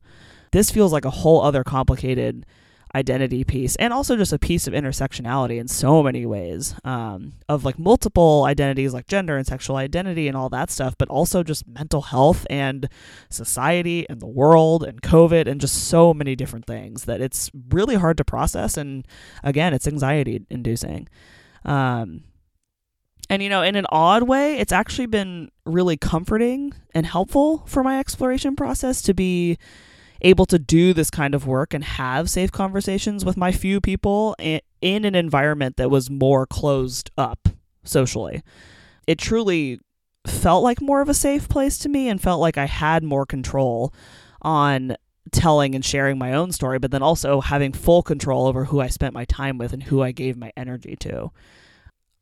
This 0.52 0.70
feels 0.70 0.92
like 0.92 1.06
a 1.06 1.10
whole 1.10 1.40
other 1.40 1.64
complicated 1.64 2.44
identity 2.96 3.44
piece 3.44 3.76
and 3.76 3.92
also 3.92 4.16
just 4.16 4.32
a 4.32 4.38
piece 4.38 4.66
of 4.66 4.72
intersectionality 4.72 5.58
in 5.58 5.68
so 5.68 6.02
many 6.02 6.24
ways 6.24 6.74
um, 6.84 7.34
of 7.48 7.64
like 7.64 7.78
multiple 7.78 8.44
identities 8.46 8.94
like 8.94 9.06
gender 9.06 9.36
and 9.36 9.46
sexual 9.46 9.76
identity 9.76 10.28
and 10.28 10.36
all 10.36 10.48
that 10.48 10.70
stuff 10.70 10.94
but 10.96 11.08
also 11.08 11.42
just 11.42 11.68
mental 11.68 12.00
health 12.00 12.46
and 12.48 12.88
society 13.28 14.06
and 14.08 14.20
the 14.20 14.26
world 14.26 14.82
and 14.82 15.02
covid 15.02 15.46
and 15.46 15.60
just 15.60 15.88
so 15.88 16.14
many 16.14 16.34
different 16.34 16.64
things 16.66 17.04
that 17.04 17.20
it's 17.20 17.50
really 17.70 17.96
hard 17.96 18.16
to 18.16 18.24
process. 18.24 18.76
And 18.76 19.06
again 19.42 19.74
it's 19.74 19.86
anxiety 19.86 20.44
inducing. 20.50 21.08
Um, 21.64 22.24
and 23.28 23.42
you 23.42 23.48
know 23.48 23.62
in 23.62 23.74
an 23.74 23.86
odd 23.90 24.22
way 24.22 24.58
it's 24.58 24.72
actually 24.72 25.06
been 25.06 25.50
really 25.64 25.96
comforting 25.96 26.72
and 26.94 27.04
helpful 27.04 27.64
for 27.66 27.82
my 27.82 27.98
exploration 27.98 28.54
process 28.54 29.02
to 29.02 29.14
be 29.14 29.58
able 30.20 30.46
to 30.46 30.58
do 30.58 30.92
this 30.92 31.10
kind 31.10 31.34
of 31.34 31.46
work 31.46 31.74
and 31.74 31.84
have 31.84 32.30
safe 32.30 32.52
conversations 32.52 33.24
with 33.24 33.36
my 33.36 33.52
few 33.52 33.80
people 33.80 34.34
in 34.38 35.04
an 35.04 35.14
environment 35.14 35.76
that 35.76 35.90
was 35.90 36.10
more 36.10 36.46
closed 36.46 37.10
up 37.16 37.48
socially. 37.84 38.42
It 39.06 39.18
truly 39.18 39.80
felt 40.26 40.64
like 40.64 40.80
more 40.80 41.00
of 41.00 41.08
a 41.08 41.14
safe 41.14 41.48
place 41.48 41.78
to 41.78 41.88
me 41.88 42.08
and 42.08 42.20
felt 42.20 42.40
like 42.40 42.58
I 42.58 42.66
had 42.66 43.04
more 43.04 43.26
control 43.26 43.94
on 44.42 44.96
telling 45.32 45.74
and 45.74 45.84
sharing 45.84 46.18
my 46.18 46.32
own 46.32 46.52
story, 46.52 46.78
but 46.78 46.90
then 46.90 47.02
also 47.02 47.40
having 47.40 47.72
full 47.72 48.02
control 48.02 48.46
over 48.46 48.64
who 48.64 48.80
I 48.80 48.88
spent 48.88 49.14
my 49.14 49.24
time 49.24 49.58
with 49.58 49.72
and 49.72 49.82
who 49.82 50.02
I 50.02 50.12
gave 50.12 50.36
my 50.36 50.52
energy 50.56 50.96
to. 51.00 51.30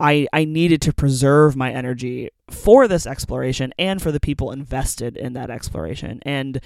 I, 0.01 0.27
I 0.33 0.45
needed 0.45 0.83
to 0.83 0.93
preserve 0.93 1.55
my 1.55 1.73
energy 1.73 2.31
for 2.51 2.89
this 2.89 3.07
exploration 3.07 3.73
and 3.79 4.03
for 4.03 4.11
the 4.11 4.21
people 4.21 4.51
invested 4.51 5.17
in 5.17 5.35
that 5.35 5.51
exploration. 5.51 6.21
And 6.23 6.61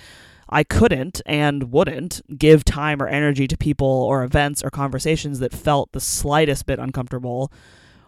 I 0.48 0.64
couldn't 0.64 1.20
and 1.26 1.72
wouldn't 1.72 2.22
give 2.38 2.64
time 2.64 3.02
or 3.02 3.08
energy 3.08 3.46
to 3.48 3.56
people 3.56 3.87
or 3.87 4.24
events 4.24 4.62
or 4.62 4.70
conversations 4.70 5.40
that 5.40 5.52
felt 5.52 5.92
the 5.92 6.00
slightest 6.00 6.66
bit 6.66 6.78
uncomfortable 6.78 7.52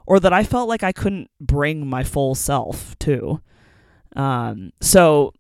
or 0.07 0.19
that 0.21 0.33
I 0.33 0.45
felt 0.45 0.69
like 0.69 0.83
I 0.83 0.93
couldn't 0.93 1.31
bring 1.41 1.87
my 1.87 2.03
full 2.03 2.35
self 2.35 2.99
to. 3.01 3.41
Um, 4.17 4.73
so, 4.81 5.33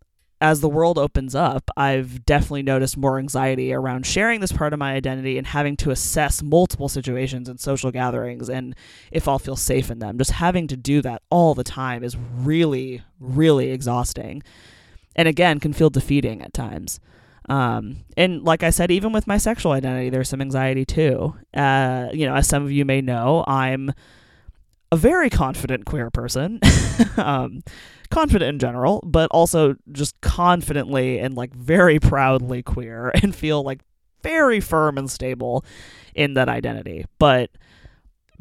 as 0.43 0.61
the 0.61 0.69
world 0.69 0.97
opens 0.97 1.35
up, 1.35 1.71
I've 1.77 2.25
definitely 2.25 2.63
noticed 2.63 2.97
more 2.97 3.19
anxiety 3.19 3.75
around 3.75 4.07
sharing 4.07 4.41
this 4.41 4.53
part 4.53 4.73
of 4.73 4.79
my 4.79 4.95
identity 4.95 5.37
and 5.37 5.47
having 5.47 5.77
to 5.79 5.91
assess 5.91 6.43
multiple 6.43 6.89
situations 6.89 7.47
and 7.49 7.61
social 7.61 7.91
gatherings 7.91 8.49
and 8.49 8.75
if 9.13 9.29
I'll 9.29 9.39
feel 9.39 9.57
safe 9.57 9.91
in 9.91 9.99
them. 9.99 10.17
Just 10.17 10.31
having 10.31 10.67
to 10.69 10.79
do 10.79 11.03
that 11.03 11.21
all 11.31 11.55
the 11.55 11.65
time 11.65 12.03
is 12.03 12.17
really, 12.17 13.03
really 13.19 13.71
exhausting 13.71 14.43
and 15.17 15.29
again 15.29 15.61
can 15.61 15.73
feel 15.73 15.91
defeating 15.91 16.43
at 16.43 16.53
times. 16.53 17.01
Um, 17.49 18.05
and 18.17 18.45
like 18.45 18.63
I 18.63 18.71
said, 18.71 18.91
even 18.91 19.13
with 19.13 19.27
my 19.27 19.37
sexual 19.37 19.73
identity, 19.73 20.09
there's 20.11 20.29
some 20.29 20.41
anxiety 20.41 20.85
too. 20.85 21.35
Uh, 21.53 22.09
you 22.13 22.27
know, 22.27 22.35
as 22.35 22.47
some 22.47 22.63
of 22.63 22.71
you 22.71 22.85
may 22.85 23.01
know, 23.01 23.45
I'm 23.47 23.93
a 24.93 24.97
very 24.97 25.31
confident 25.31 25.85
queer 25.85 26.11
person, 26.11 26.61
um, 27.17 27.63
confident 28.11 28.49
in 28.49 28.59
general, 28.59 29.03
but 29.05 29.31
also 29.31 29.77
just 29.91 30.21
confidently 30.21 31.19
and 31.19 31.35
like 31.35 31.55
very 31.55 31.99
proudly 31.99 32.63
queer 32.63 33.11
and 33.23 33.35
feel 33.35 33.63
like 33.63 33.81
very 34.23 34.61
firm 34.61 34.99
and 34.99 35.11
stable 35.11 35.65
in 36.15 36.35
that 36.35 36.49
identity. 36.49 37.05
But 37.19 37.51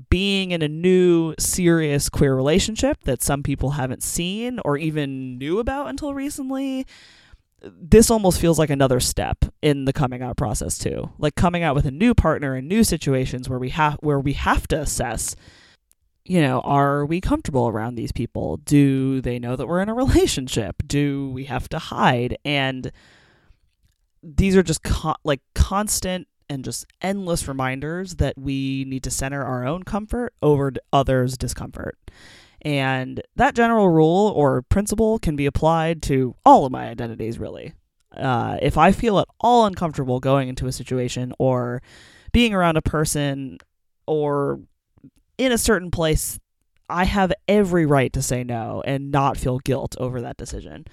being 0.10 0.52
in 0.52 0.62
a 0.62 0.68
new 0.68 1.34
serious 1.40 2.10
queer 2.10 2.36
relationship 2.36 3.04
that 3.04 3.22
some 3.22 3.44
people 3.44 3.72
haven't 3.72 4.04
seen 4.04 4.60
or 4.64 4.78
even 4.78 5.38
knew 5.38 5.60
about 5.60 5.88
until 5.88 6.14
recently 6.14 6.86
this 7.62 8.10
almost 8.10 8.40
feels 8.40 8.58
like 8.58 8.70
another 8.70 9.00
step 9.00 9.46
in 9.62 9.86
the 9.86 9.94
coming 9.94 10.22
out 10.22 10.38
process 10.38 10.78
too. 10.78 11.10
Like 11.18 11.36
coming 11.36 11.64
out 11.64 11.76
with 11.76 11.86
a 11.86 11.92
new 11.92 12.14
partner 12.14 12.56
in 12.56 12.68
new 12.68 12.84
situations 12.84 13.50
where 13.50 13.60
we 13.60 13.70
have 13.70 13.96
where 14.02 14.20
we 14.20 14.34
have 14.34 14.68
to 14.70 14.80
assess 14.80 15.36
you 16.26 16.42
know 16.42 16.62
are 16.62 17.06
we 17.06 17.20
comfortable 17.20 17.68
around 17.68 17.96
these 17.96 18.12
people? 18.12 18.58
Do 18.58 19.22
they 19.22 19.40
know 19.40 19.56
that 19.56 19.68
we're 19.68 19.82
in 19.82 19.90
a 19.90 19.94
relationship? 19.94 20.84
Do 20.86 21.30
we 21.32 21.46
have 21.46 21.68
to 21.70 21.80
hide? 21.80 22.38
And 22.46 22.92
these 24.22 24.56
are 24.56 24.64
just 24.64 24.82
like 25.24 25.42
constant 25.56 26.28
and 26.50 26.66
just 26.66 26.86
endless 27.02 27.48
reminders 27.48 28.16
that 28.16 28.38
we 28.38 28.86
need 28.88 29.04
to 29.04 29.12
center 29.12 29.44
our 29.44 29.66
own 29.66 29.84
comfort 29.84 30.34
over 30.42 30.74
others' 30.92 31.38
discomfort. 31.38 31.98
And 32.62 33.22
that 33.36 33.56
general 33.56 33.90
rule 33.90 34.34
or 34.36 34.62
principle 34.64 35.20
can 35.20 35.36
be 35.36 35.46
applied 35.46 36.02
to 36.04 36.36
all 36.46 36.66
of 36.66 36.72
my 36.72 36.90
identities, 36.90 37.40
really. 37.40 37.74
Uh, 38.16 38.58
if 38.62 38.78
I 38.78 38.92
feel 38.92 39.20
at 39.20 39.28
all 39.40 39.66
uncomfortable 39.66 40.20
going 40.20 40.50
into 40.50 40.68
a 40.68 40.72
situation 40.72 41.34
or 41.40 41.82
being 42.32 42.54
around 42.54 42.76
a 42.76 42.82
person 42.82 43.60
or 44.08 44.60
in 45.38 45.52
a 45.52 45.58
certain 45.58 45.92
place, 45.92 46.40
I 46.90 47.06
have 47.06 47.32
every 47.48 47.86
right 47.86 48.12
to 48.14 48.22
say 48.22 48.44
no 48.44 48.82
and 48.86 49.12
not 49.12 49.38
feel 49.38 49.60
guilt 49.60 49.96
over 50.00 50.20
that 50.22 50.38
decision. 50.38 50.86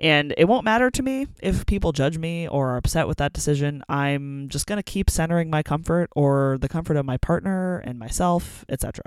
And 0.00 0.32
it 0.38 0.46
won't 0.46 0.64
matter 0.64 0.90
to 0.90 1.02
me 1.02 1.26
if 1.42 1.66
people 1.66 1.92
judge 1.92 2.16
me 2.16 2.48
or 2.48 2.70
are 2.70 2.76
upset 2.78 3.06
with 3.06 3.18
that 3.18 3.34
decision. 3.34 3.84
I'm 3.86 4.48
just 4.48 4.66
going 4.66 4.78
to 4.78 4.82
keep 4.82 5.10
centering 5.10 5.50
my 5.50 5.62
comfort 5.62 6.08
or 6.16 6.56
the 6.58 6.70
comfort 6.70 6.96
of 6.96 7.04
my 7.04 7.18
partner 7.18 7.78
and 7.80 7.98
myself, 7.98 8.64
etc. 8.70 9.02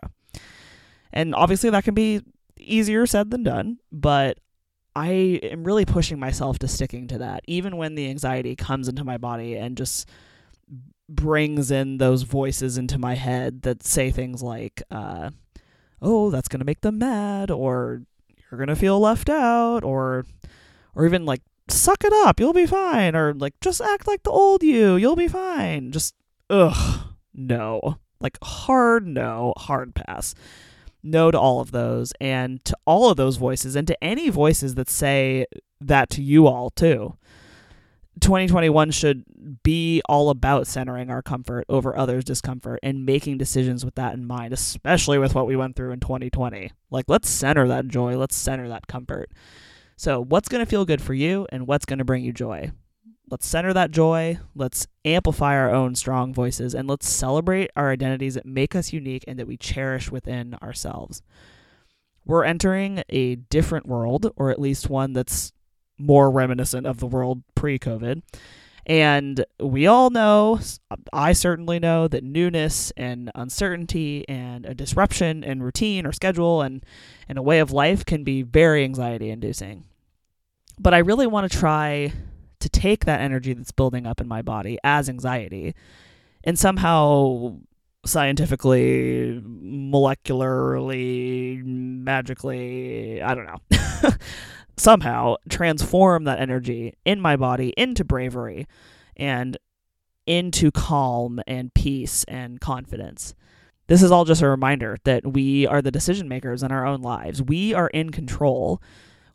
And 1.11 1.33
obviously, 1.33 1.71
that 1.71 1.83
can 1.83 1.95
be 1.95 2.21
easier 2.59 3.07
said 3.07 3.31
than 3.31 3.41
done, 3.41 3.79
but 3.91 4.37
I 4.95 5.39
am 5.43 5.63
really 5.63 5.85
pushing 5.85 6.19
myself 6.19 6.59
to 6.59 6.67
sticking 6.67 7.07
to 7.07 7.17
that, 7.17 7.43
even 7.47 7.77
when 7.77 7.95
the 7.95 8.07
anxiety 8.09 8.55
comes 8.55 8.87
into 8.87 9.03
my 9.03 9.17
body 9.17 9.55
and 9.55 9.75
just 9.75 10.07
brings 11.09 11.71
in 11.71 11.97
those 11.97 12.21
voices 12.21 12.77
into 12.77 12.99
my 12.99 13.15
head 13.15 13.63
that 13.63 13.83
say 13.83 14.11
things 14.11 14.43
like, 14.43 14.83
uh, 14.91 15.31
oh, 16.01 16.29
that's 16.29 16.47
going 16.47 16.59
to 16.59 16.65
make 16.65 16.81
them 16.81 16.99
mad, 16.99 17.49
or 17.49 18.03
you're 18.37 18.57
going 18.59 18.69
to 18.69 18.75
feel 18.75 18.99
left 18.99 19.29
out, 19.29 19.83
or 19.83 20.25
or 20.95 21.05
even 21.05 21.25
like 21.25 21.41
suck 21.69 22.03
it 22.03 22.13
up, 22.13 22.39
you'll 22.39 22.53
be 22.53 22.65
fine, 22.65 23.15
or 23.15 23.33
like 23.33 23.59
just 23.61 23.81
act 23.81 24.07
like 24.07 24.23
the 24.23 24.31
old 24.31 24.63
you, 24.63 24.95
you'll 24.95 25.15
be 25.15 25.27
fine. 25.27 25.91
Just 25.91 26.15
ugh, 26.49 27.15
no. 27.33 27.97
Like 28.19 28.37
hard 28.41 29.05
no, 29.05 29.53
hard 29.57 29.95
pass. 29.95 30.33
No 31.01 31.31
to 31.31 31.39
all 31.39 31.59
of 31.59 31.71
those 31.71 32.13
and 32.21 32.63
to 32.63 32.77
all 32.85 33.09
of 33.09 33.17
those 33.17 33.35
voices 33.35 33.75
and 33.75 33.85
to 33.87 34.03
any 34.03 34.29
voices 34.29 34.75
that 34.75 34.89
say 34.89 35.45
that 35.81 36.09
to 36.11 36.21
you 36.21 36.47
all 36.47 36.69
too. 36.69 37.17
2021 38.21 38.91
should 38.91 39.23
be 39.63 40.01
all 40.07 40.29
about 40.29 40.67
centering 40.67 41.09
our 41.09 41.21
comfort 41.21 41.65
over 41.67 41.97
others' 41.97 42.23
discomfort 42.23 42.79
and 42.83 43.05
making 43.05 43.37
decisions 43.37 43.83
with 43.83 43.95
that 43.95 44.13
in 44.13 44.25
mind, 44.25 44.53
especially 44.53 45.17
with 45.17 45.33
what 45.35 45.47
we 45.47 45.55
went 45.55 45.75
through 45.75 45.91
in 45.91 45.99
2020. 45.99 46.71
Like, 46.91 47.05
let's 47.07 47.29
center 47.29 47.67
that 47.67 47.87
joy, 47.87 48.15
let's 48.15 48.35
center 48.35 48.69
that 48.69 48.87
comfort. 48.87 49.31
So, 50.03 50.21
what's 50.21 50.49
going 50.49 50.59
to 50.59 50.69
feel 50.69 50.83
good 50.83 51.01
for 51.01 51.13
you 51.13 51.47
and 51.49 51.65
what's 51.65 51.85
going 51.85 51.99
to 51.99 52.03
bring 52.03 52.25
you 52.25 52.33
joy? 52.33 52.71
Let's 53.31 53.47
center 53.47 53.71
that 53.71 53.91
joy. 53.91 54.37
Let's 54.53 54.85
amplify 55.05 55.55
our 55.55 55.73
own 55.73 55.95
strong 55.95 56.33
voices 56.33 56.75
and 56.75 56.89
let's 56.89 57.07
celebrate 57.07 57.71
our 57.77 57.89
identities 57.89 58.33
that 58.33 58.45
make 58.45 58.75
us 58.75 58.91
unique 58.91 59.23
and 59.29 59.39
that 59.39 59.47
we 59.47 59.55
cherish 59.55 60.11
within 60.11 60.55
ourselves. 60.55 61.21
We're 62.25 62.43
entering 62.43 63.03
a 63.07 63.35
different 63.35 63.87
world, 63.87 64.29
or 64.35 64.49
at 64.51 64.59
least 64.59 64.89
one 64.89 65.13
that's 65.13 65.53
more 65.97 66.29
reminiscent 66.29 66.85
of 66.85 66.99
the 66.99 67.07
world 67.07 67.41
pre 67.55 67.79
COVID. 67.79 68.23
And 68.85 69.45
we 69.57 69.87
all 69.87 70.09
know, 70.09 70.59
I 71.13 71.31
certainly 71.31 71.79
know, 71.79 72.09
that 72.09 72.25
newness 72.25 72.91
and 72.97 73.31
uncertainty 73.35 74.27
and 74.27 74.65
a 74.65 74.75
disruption 74.75 75.45
in 75.45 75.63
routine 75.63 76.05
or 76.05 76.11
schedule 76.11 76.61
and, 76.61 76.85
and 77.29 77.37
a 77.37 77.41
way 77.41 77.59
of 77.59 77.71
life 77.71 78.03
can 78.03 78.25
be 78.25 78.41
very 78.41 78.83
anxiety 78.83 79.29
inducing. 79.29 79.85
But 80.79 80.93
I 80.93 80.99
really 80.99 81.27
want 81.27 81.51
to 81.51 81.57
try 81.57 82.13
to 82.59 82.69
take 82.69 83.05
that 83.05 83.21
energy 83.21 83.53
that's 83.53 83.71
building 83.71 84.05
up 84.05 84.21
in 84.21 84.27
my 84.27 84.41
body 84.41 84.77
as 84.83 85.09
anxiety 85.09 85.75
and 86.43 86.57
somehow 86.57 87.57
scientifically, 88.05 89.41
molecularly, 89.45 91.63
magically, 91.63 93.21
I 93.21 93.35
don't 93.35 93.45
know. 93.45 93.61
somehow 94.77 95.35
transform 95.49 96.23
that 96.25 96.39
energy 96.39 96.93
in 97.05 97.21
my 97.21 97.35
body 97.35 97.73
into 97.77 98.03
bravery 98.03 98.67
and 99.15 99.57
into 100.25 100.71
calm 100.71 101.39
and 101.45 101.73
peace 101.73 102.23
and 102.25 102.59
confidence. 102.59 103.35
This 103.87 104.01
is 104.01 104.11
all 104.11 104.25
just 104.25 104.41
a 104.41 104.49
reminder 104.49 104.97
that 105.03 105.27
we 105.27 105.67
are 105.67 105.81
the 105.81 105.91
decision 105.91 106.27
makers 106.27 106.63
in 106.63 106.71
our 106.71 106.85
own 106.85 107.01
lives. 107.01 107.41
We 107.41 107.73
are 107.73 107.89
in 107.89 108.11
control. 108.11 108.81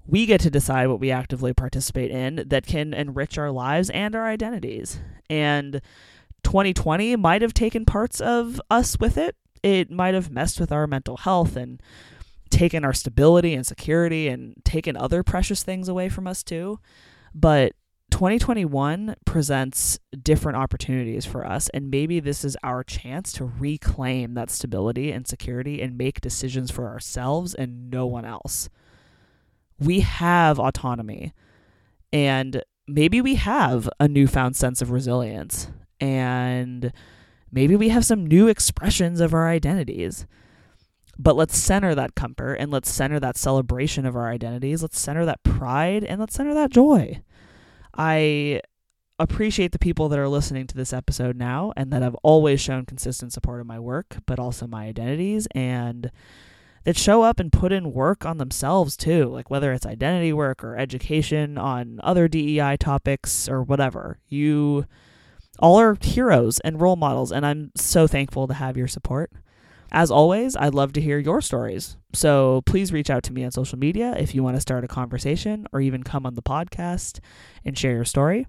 We 0.09 0.25
get 0.25 0.41
to 0.41 0.51
decide 0.51 0.87
what 0.87 1.01
we 1.01 1.11
actively 1.11 1.53
participate 1.53 2.11
in 2.11 2.45
that 2.49 2.67
can 2.67 2.95
enrich 2.95 3.37
our 3.37 3.51
lives 3.51 3.91
and 3.91 4.17
our 4.17 4.27
identities. 4.27 4.99
And 5.29 5.83
2020 6.45 7.15
might 7.17 7.43
have 7.43 7.53
taken 7.53 7.85
parts 7.85 8.19
of 8.21 8.59
us 8.71 8.99
with 8.99 9.19
it. 9.19 9.37
It 9.63 9.91
might 9.91 10.15
have 10.15 10.31
messed 10.31 10.59
with 10.59 10.73
our 10.73 10.87
mental 10.87 11.19
health 11.19 11.57
and 11.57 11.83
taken 12.49 12.87
our 12.87 12.95
stability 12.95 13.55
and 13.55 13.67
security 13.67 14.29
and 14.29 14.55
taken 14.65 14.97
other 14.97 15.23
precious 15.23 15.63
things 15.63 15.89
away 15.89 16.09
from 16.09 16.27
us 16.27 16.43
too. 16.43 16.81
But 17.35 17.75
2021 18.11 19.17
presents 19.27 19.99
different 20.23 20.57
opportunities 20.57 21.27
for 21.27 21.47
us, 21.47 21.69
and 21.75 21.91
maybe 21.91 22.21
this 22.21 22.47
is 22.47 22.57
our 22.63 22.83
chance 22.83 23.31
to 23.35 23.45
reclaim 23.45 24.33
that 24.33 24.49
stability 24.49 25.13
and 25.13 25.27
security 25.27 25.83
and 25.83 25.99
make 25.99 26.23
decisions 26.23 26.71
for 26.71 26.89
ourselves 26.89 27.55
and 27.55 27.91
no 27.91 28.07
one 28.07 28.25
else. 28.25 28.71
We 29.81 30.01
have 30.01 30.59
autonomy, 30.59 31.33
and 32.13 32.63
maybe 32.87 33.21
we 33.21 33.37
have 33.37 33.89
a 34.01 34.09
newfound 34.09 34.57
sense 34.57 34.83
of 34.83 34.91
resilience, 34.91 35.71
and 36.01 36.93
maybe 37.53 37.77
we 37.77 37.91
have 37.91 38.05
some 38.05 38.27
new 38.27 38.49
expressions 38.49 39.21
of 39.21 39.35
our 39.35 39.49
identities. 39.49 40.27
But 41.19 41.37
let's 41.37 41.59
center 41.59 41.95
that 41.97 42.15
comfort 42.15 42.55
and 42.55 42.71
let's 42.71 42.91
center 42.91 43.19
that 43.19 43.37
celebration 43.37 44.07
of 44.07 44.15
our 44.15 44.31
identities. 44.31 44.83
Let's 44.83 45.01
center 45.01 45.25
that 45.25 45.43
pride 45.43 46.05
and 46.05 46.21
let's 46.21 46.35
center 46.35 46.55
that 46.55 46.71
joy. 46.71 47.23
I 47.97 48.61
appreciate 49.19 49.73
the 49.73 49.81
people 49.81 50.09
that 50.09 50.19
are 50.21 50.29
listening 50.29 50.69
to 50.69 50.77
this 50.77 50.93
episode 50.93 51.37
now 51.37 51.73
and 51.77 51.93
that 51.93 52.03
have 52.03 52.15
always 52.23 52.61
shown 52.61 52.87
consistent 52.87 53.33
support 53.33 53.61
of 53.61 53.67
my 53.67 53.81
work, 53.81 54.19
but 54.27 54.39
also 54.39 54.69
my 54.69 54.85
identities 54.85 55.49
and 55.57 56.13
that 56.89 56.97
show 56.97 57.21
up 57.21 57.39
and 57.39 57.53
put 57.53 57.71
in 57.71 57.93
work 57.93 58.25
on 58.25 58.39
themselves 58.39 58.97
too, 58.97 59.27
like 59.27 59.51
whether 59.51 59.75
it's 59.75 59.85
identity 59.85 60.33
work 60.33 60.65
or 60.65 60.75
education 60.75 61.59
on 61.59 62.01
other 62.03 62.29
DEI 62.29 62.79
topics 62.79 63.47
or 63.47 63.63
whatever. 63.63 64.19
You 64.27 64.87
all 65.59 65.79
are 65.79 65.99
heroes 66.01 66.61
and 66.61 66.81
role 66.81 66.97
models, 66.97 67.31
and 67.31 67.45
I'm 67.45 67.73
so 67.77 68.07
thankful 68.07 68.49
to 68.49 68.55
have 68.55 68.79
your 68.79 68.89
support. 68.89 69.31
As 69.93 70.11
always, 70.11 70.57
I'd 70.57 70.73
love 70.73 70.95
to 70.95 71.03
hear 71.03 71.19
your 71.19 71.43
stories. 71.43 71.99
So 72.15 72.63
please 72.65 72.91
reach 72.91 73.11
out 73.11 73.23
to 73.25 73.35
me 73.35 73.45
on 73.45 73.51
social 73.51 73.79
media 73.79 74.15
if 74.19 74.35
you 74.35 74.43
want 74.43 74.57
to 74.57 74.63
start 74.63 74.83
a 74.83 74.89
conversation 74.89 75.67
or 75.75 75.83
even 75.83 76.03
come 76.05 76.25
on 76.25 76.37
the 76.37 76.43
podcast 76.43 77.21
and 77.67 77.77
share 77.77 77.93
your 77.93 78.07
story. 78.07 78.47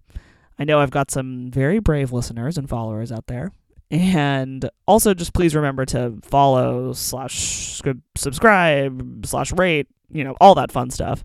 I 0.58 0.64
know 0.64 0.80
I've 0.80 0.92
got 0.92 1.12
some 1.12 1.52
very 1.52 1.80
brave 1.80 2.14
listeners 2.14 2.58
and 2.58 2.70
followers 2.70 3.12
out 3.12 3.28
there. 3.28 3.52
And 3.92 4.70
also, 4.88 5.14
just 5.14 5.34
please 5.34 5.56
remember 5.56 5.86
to 5.88 6.20
follow, 6.22 6.94
slash, 6.94 7.82
subscribe, 8.16 9.26
slash, 9.26 9.52
rate, 9.54 9.88
you 10.12 10.24
know, 10.24 10.36
all 10.40 10.56
that 10.56 10.72
fun 10.72 10.92
stuff. 10.92 11.24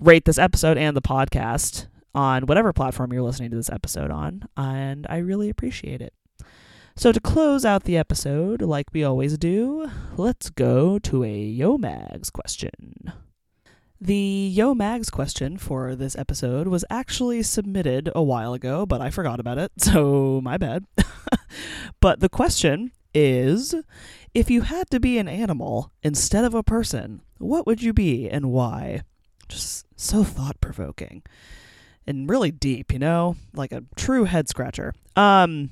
Rate 0.00 0.24
this 0.24 0.38
episode 0.38 0.78
and 0.78 0.96
the 0.96 1.02
podcast 1.02 1.88
on 2.14 2.46
whatever 2.46 2.72
platform 2.72 3.12
you're 3.12 3.22
listening 3.22 3.50
to 3.50 3.56
this 3.56 3.70
episode 3.70 4.10
on. 4.10 4.44
And 4.56 5.06
I 5.10 5.18
really 5.18 5.50
appreciate 5.50 6.00
it. 6.00 6.14
So, 6.96 7.12
to 7.12 7.20
close 7.20 7.64
out 7.64 7.84
the 7.84 7.96
episode, 7.96 8.62
like 8.62 8.86
we 8.92 9.04
always 9.04 9.36
do, 9.38 9.90
let's 10.16 10.50
go 10.50 10.98
to 11.00 11.24
a 11.24 11.38
Yo 11.38 11.78
Mags 11.78 12.30
question. 12.30 13.12
The 13.98 14.50
Yo 14.52 14.74
Mags 14.74 15.10
question 15.10 15.58
for 15.58 15.94
this 15.94 16.16
episode 16.16 16.68
was 16.68 16.84
actually 16.90 17.42
submitted 17.44 18.10
a 18.14 18.22
while 18.22 18.52
ago, 18.52 18.84
but 18.84 19.00
I 19.00 19.10
forgot 19.10 19.40
about 19.40 19.58
it, 19.58 19.72
so 19.78 20.40
my 20.42 20.58
bad. 20.58 20.84
but 22.00 22.20
the 22.20 22.28
question 22.28 22.92
is 23.14 23.74
if 24.34 24.50
you 24.50 24.62
had 24.62 24.90
to 24.90 25.00
be 25.00 25.18
an 25.18 25.28
animal 25.28 25.92
instead 26.02 26.44
of 26.44 26.54
a 26.54 26.62
person, 26.62 27.20
what 27.38 27.66
would 27.66 27.82
you 27.82 27.92
be 27.92 28.28
and 28.28 28.50
why? 28.50 29.02
Just 29.48 29.86
so 29.96 30.24
thought 30.24 30.60
provoking 30.60 31.22
and 32.06 32.28
really 32.28 32.50
deep, 32.50 32.92
you 32.92 32.98
know, 32.98 33.36
like 33.54 33.72
a 33.72 33.84
true 33.96 34.24
head 34.24 34.48
scratcher. 34.48 34.94
Um, 35.16 35.70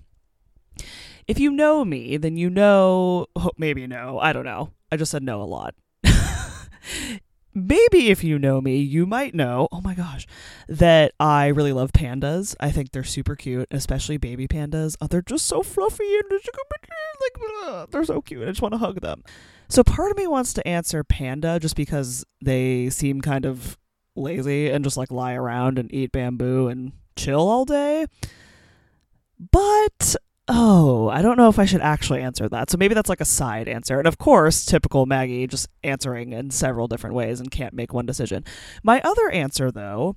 if 1.26 1.38
you 1.38 1.50
know 1.50 1.84
me, 1.84 2.16
then 2.16 2.36
you 2.36 2.50
know, 2.50 3.26
oh, 3.36 3.50
maybe 3.56 3.86
no, 3.86 4.18
I 4.18 4.32
don't 4.32 4.44
know. 4.44 4.70
I 4.92 4.96
just 4.96 5.10
said 5.10 5.22
no 5.22 5.42
a 5.42 5.44
lot. 5.44 5.74
maybe 7.54 8.10
if 8.10 8.22
you 8.22 8.38
know 8.38 8.60
me, 8.60 8.76
you 8.76 9.06
might 9.06 9.34
know, 9.34 9.68
oh 9.72 9.80
my 9.80 9.94
gosh, 9.94 10.26
that 10.68 11.12
I 11.18 11.48
really 11.48 11.72
love 11.72 11.92
pandas. 11.92 12.54
I 12.60 12.70
think 12.70 12.92
they're 12.92 13.04
super 13.04 13.36
cute, 13.36 13.68
especially 13.70 14.16
baby 14.16 14.46
pandas. 14.46 14.96
Oh, 15.00 15.06
they're 15.06 15.22
just 15.22 15.46
so 15.46 15.62
fluffy 15.62 16.16
and 16.16 16.30
like 16.30 17.90
they're 17.90 18.04
so 18.04 18.20
cute. 18.20 18.42
I 18.42 18.50
just 18.50 18.62
want 18.62 18.74
to 18.74 18.78
hug 18.78 19.00
them. 19.00 19.22
So 19.68 19.84
part 19.84 20.10
of 20.10 20.16
me 20.16 20.26
wants 20.26 20.52
to 20.54 20.66
answer 20.66 21.04
panda 21.04 21.60
just 21.60 21.76
because 21.76 22.24
they 22.42 22.90
seem 22.90 23.20
kind 23.20 23.44
of 23.44 23.78
lazy 24.16 24.68
and 24.68 24.84
just 24.84 24.96
like 24.96 25.10
lie 25.10 25.34
around 25.34 25.78
and 25.78 25.92
eat 25.94 26.12
bamboo 26.12 26.68
and 26.68 26.92
chill 27.16 27.48
all 27.48 27.64
day. 27.64 28.06
But 29.52 30.16
oh, 30.50 31.08
I 31.08 31.22
don't 31.22 31.38
know 31.38 31.48
if 31.48 31.58
I 31.58 31.64
should 31.64 31.80
actually 31.80 32.20
answer 32.20 32.48
that. 32.48 32.70
So 32.70 32.76
maybe 32.76 32.94
that's 32.94 33.08
like 33.08 33.20
a 33.20 33.26
side 33.26 33.68
answer. 33.68 33.98
And 33.98 34.08
of 34.08 34.18
course, 34.18 34.66
typical 34.66 35.06
Maggie 35.06 35.46
just 35.46 35.68
answering 35.84 36.32
in 36.32 36.50
several 36.50 36.88
different 36.88 37.14
ways 37.14 37.40
and 37.40 37.50
can't 37.50 37.72
make 37.72 37.94
one 37.94 38.04
decision. 38.04 38.44
My 38.82 39.00
other 39.02 39.30
answer, 39.30 39.70
though, 39.70 40.16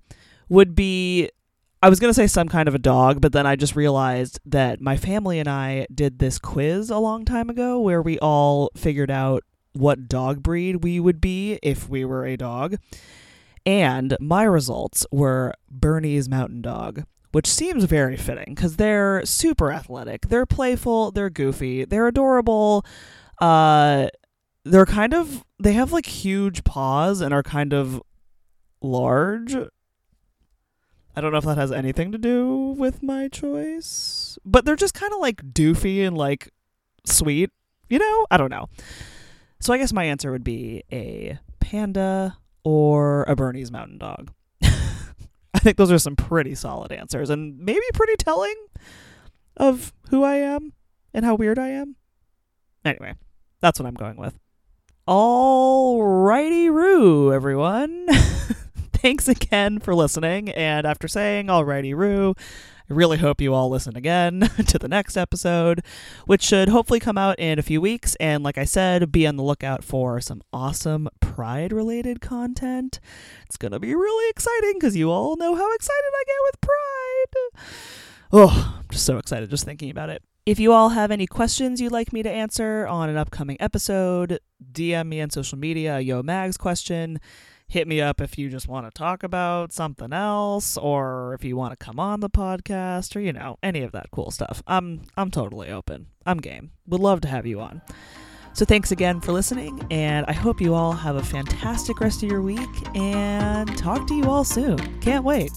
would 0.50 0.76
be 0.76 1.30
I 1.84 1.90
was 1.90 2.00
going 2.00 2.10
to 2.10 2.16
say 2.16 2.28
some 2.28 2.48
kind 2.48 2.68
of 2.68 2.76
a 2.76 2.80
dog, 2.80 3.22
but 3.22 3.34
then 3.34 3.46
I 3.46 3.56
just 3.56 3.76
realized 3.76 4.40
that 4.46 4.82
my 4.82 4.98
family 4.98 5.38
and 5.38 5.50
I 5.50 5.86
did 5.94 6.18
this 6.18 6.40
quiz 6.40 6.90
a 6.90 6.98
long 6.98 7.26
time 7.26 7.50
ago 7.50 7.80
where 7.80 8.02
we 8.02 8.18
all 8.20 8.72
figured 8.76 9.12
out 9.12 9.44
what 9.74 10.08
dog 10.08 10.42
breed 10.42 10.84
we 10.84 11.00
would 11.00 11.20
be 11.20 11.60
if 11.62 11.90
we 11.90 12.06
were 12.06 12.26
a 12.26 12.38
dog. 12.38 12.78
And 13.66 14.16
my 14.20 14.44
results 14.44 15.06
were 15.12 15.54
Bernese 15.70 16.30
Mountain 16.30 16.62
Dog, 16.62 17.04
which 17.34 17.48
seems 17.48 17.84
very 17.86 18.16
fitting 18.16 18.54
because 18.54 18.78
they're 18.78 19.26
super 19.26 19.72
athletic. 19.72 20.30
They're 20.30 20.46
playful, 20.46 21.10
they're 21.12 21.32
goofy, 21.32 21.84
they're 21.84 22.08
adorable. 22.08 22.86
Uh, 23.42 24.08
they're 24.64 24.86
kind 24.86 25.16
of, 25.16 25.44
they 25.60 25.74
have 25.74 25.92
like 25.92 26.06
huge 26.06 26.64
paws 26.64 27.22
and 27.22 27.34
are 27.34 27.42
kind 27.42 27.74
of 27.74 28.02
large. 28.82 29.56
I 31.16 31.22
don't 31.22 31.32
know 31.32 31.40
if 31.40 31.46
that 31.46 31.58
has 31.58 31.72
anything 31.72 32.12
to 32.12 32.20
do 32.20 32.76
with 32.78 33.02
my 33.02 33.30
choice, 33.30 34.38
but 34.46 34.64
they're 34.64 34.76
just 34.76 34.94
kind 34.94 35.12
of 35.12 35.20
like 35.20 35.38
doofy 35.54 36.06
and 36.06 36.16
like 36.16 36.52
sweet, 37.04 37.50
you 37.90 37.98
know? 37.98 38.28
I 38.30 38.38
don't 38.38 38.52
know. 38.52 38.70
So 39.60 39.74
I 39.74 39.80
guess 39.80 39.92
my 39.92 40.04
answer 40.04 40.32
would 40.32 40.44
be 40.44 40.84
a 40.92 41.40
panda 41.60 42.38
or 42.64 43.24
a 43.24 43.36
Bernese 43.36 43.72
Mountain 43.72 43.98
Dog. 43.98 44.32
Think 45.64 45.78
those 45.78 45.94
are 45.94 45.98
some 45.98 46.18
pretty 46.18 46.56
solid 46.56 46.92
answers 46.92 47.30
and 47.30 47.58
maybe 47.58 47.80
pretty 47.94 48.18
telling 48.18 48.54
of 49.56 49.94
who 50.10 50.22
I 50.22 50.36
am 50.36 50.74
and 51.14 51.24
how 51.24 51.36
weird 51.36 51.58
I 51.58 51.70
am. 51.70 51.96
Anyway, 52.84 53.14
that's 53.62 53.80
what 53.80 53.86
I'm 53.86 53.94
going 53.94 54.18
with. 54.18 54.38
Alrighty, 55.08 56.70
Roo, 56.70 57.32
everyone. 57.32 58.08
Thanks 58.92 59.30
again 59.30 59.80
for 59.80 59.96
listening. 59.96 60.50
And 60.50 60.86
after 60.86 61.08
saying 61.08 61.48
alrighty, 61.48 61.96
Roo, 61.96 62.36
I 62.90 62.94
really 62.94 63.18
hope 63.18 63.40
you 63.40 63.54
all 63.54 63.70
listen 63.70 63.96
again 63.96 64.42
to 64.68 64.78
the 64.78 64.90
next 64.90 65.16
episode, 65.16 65.82
which 66.26 66.42
should 66.42 66.68
hopefully 66.68 67.00
come 67.00 67.18
out 67.18 67.40
in 67.40 67.58
a 67.58 67.62
few 67.64 67.80
weeks. 67.80 68.16
And 68.16 68.44
like 68.44 68.58
I 68.58 68.66
said, 68.66 69.12
be 69.12 69.26
on 69.26 69.38
the 69.38 69.44
lookout 69.44 69.84
for 69.84 70.20
some 70.20 70.42
awesome 70.52 71.08
Pride 71.22 71.72
related 71.72 72.20
content. 72.20 73.00
It's 73.46 73.58
going 73.58 73.72
to 73.72 73.80
be 73.80 73.96
really 73.96 74.30
exciting 74.30 74.74
because 74.76 74.98
you 74.98 75.10
all 75.12 75.38
know 75.38 75.56
how 75.56 75.74
excited 75.74 76.12
I 76.14 76.24
get 76.26 76.36
with 76.44 76.62
Pride. 76.62 77.64
Oh, 78.34 78.76
I'm 78.80 78.90
just 78.90 79.06
so 79.06 79.18
excited 79.18 79.50
just 79.50 79.66
thinking 79.66 79.90
about 79.90 80.10
it. 80.10 80.22
If 80.46 80.60
you 80.60 80.74
all 80.74 80.90
have 80.90 81.10
any 81.10 81.26
questions 81.26 81.80
you'd 81.80 81.94
like 81.94 82.12
me 82.12 82.22
to 82.22 82.30
answer 82.30 82.86
on 82.86 83.10
an 83.10 83.16
upcoming 83.16 83.56
episode, 83.62 84.40
DM 84.74 85.08
me 85.08 85.22
on 85.22 85.30
social 85.30 85.58
media, 85.58 86.02
Yo 86.02 86.22
Mags 86.22 86.58
question 86.58 87.20
hit 87.74 87.88
me 87.88 88.00
up 88.00 88.22
if 88.22 88.38
you 88.38 88.50
just 88.50 88.68
want 88.68 88.86
to 88.86 88.92
talk 88.92 89.24
about 89.24 89.74
something 89.74 90.14
else 90.14 90.78
or 90.78 91.34
if 91.34 91.44
you 91.44 91.58
want 91.58 91.72
to 91.72 91.86
come 91.86 92.00
on 92.00 92.20
the 92.20 92.30
podcast 92.30 93.16
or 93.16 93.20
you 93.20 93.34
know 93.34 93.58
any 93.64 93.82
of 93.82 93.92
that 93.92 94.12
cool 94.12 94.30
stuff. 94.30 94.62
I'm 94.68 95.02
i'm 95.18 95.32
totally 95.32 95.72
open. 95.72 96.06
I'm 96.24 96.38
game. 96.38 96.70
Would 96.88 97.02
love 97.02 97.22
to 97.22 97.28
have 97.28 97.48
you 97.48 97.60
on. 97.62 97.82
So 98.54 98.64
thanks 98.64 98.92
again 98.92 99.20
for 99.22 99.32
listening 99.32 99.84
and 99.90 100.28
i 100.28 100.34
hope 100.34 100.62
you 100.62 100.76
all 100.76 100.92
have 100.92 101.16
a 101.16 101.24
fantastic 101.24 102.00
rest 102.00 102.22
of 102.22 102.30
your 102.30 102.44
week 102.44 102.70
and 102.96 103.76
talk 103.76 104.06
to 104.08 104.14
you 104.14 104.26
all 104.26 104.44
soon. 104.44 104.78
Can't 105.00 105.26
wait 105.26 105.50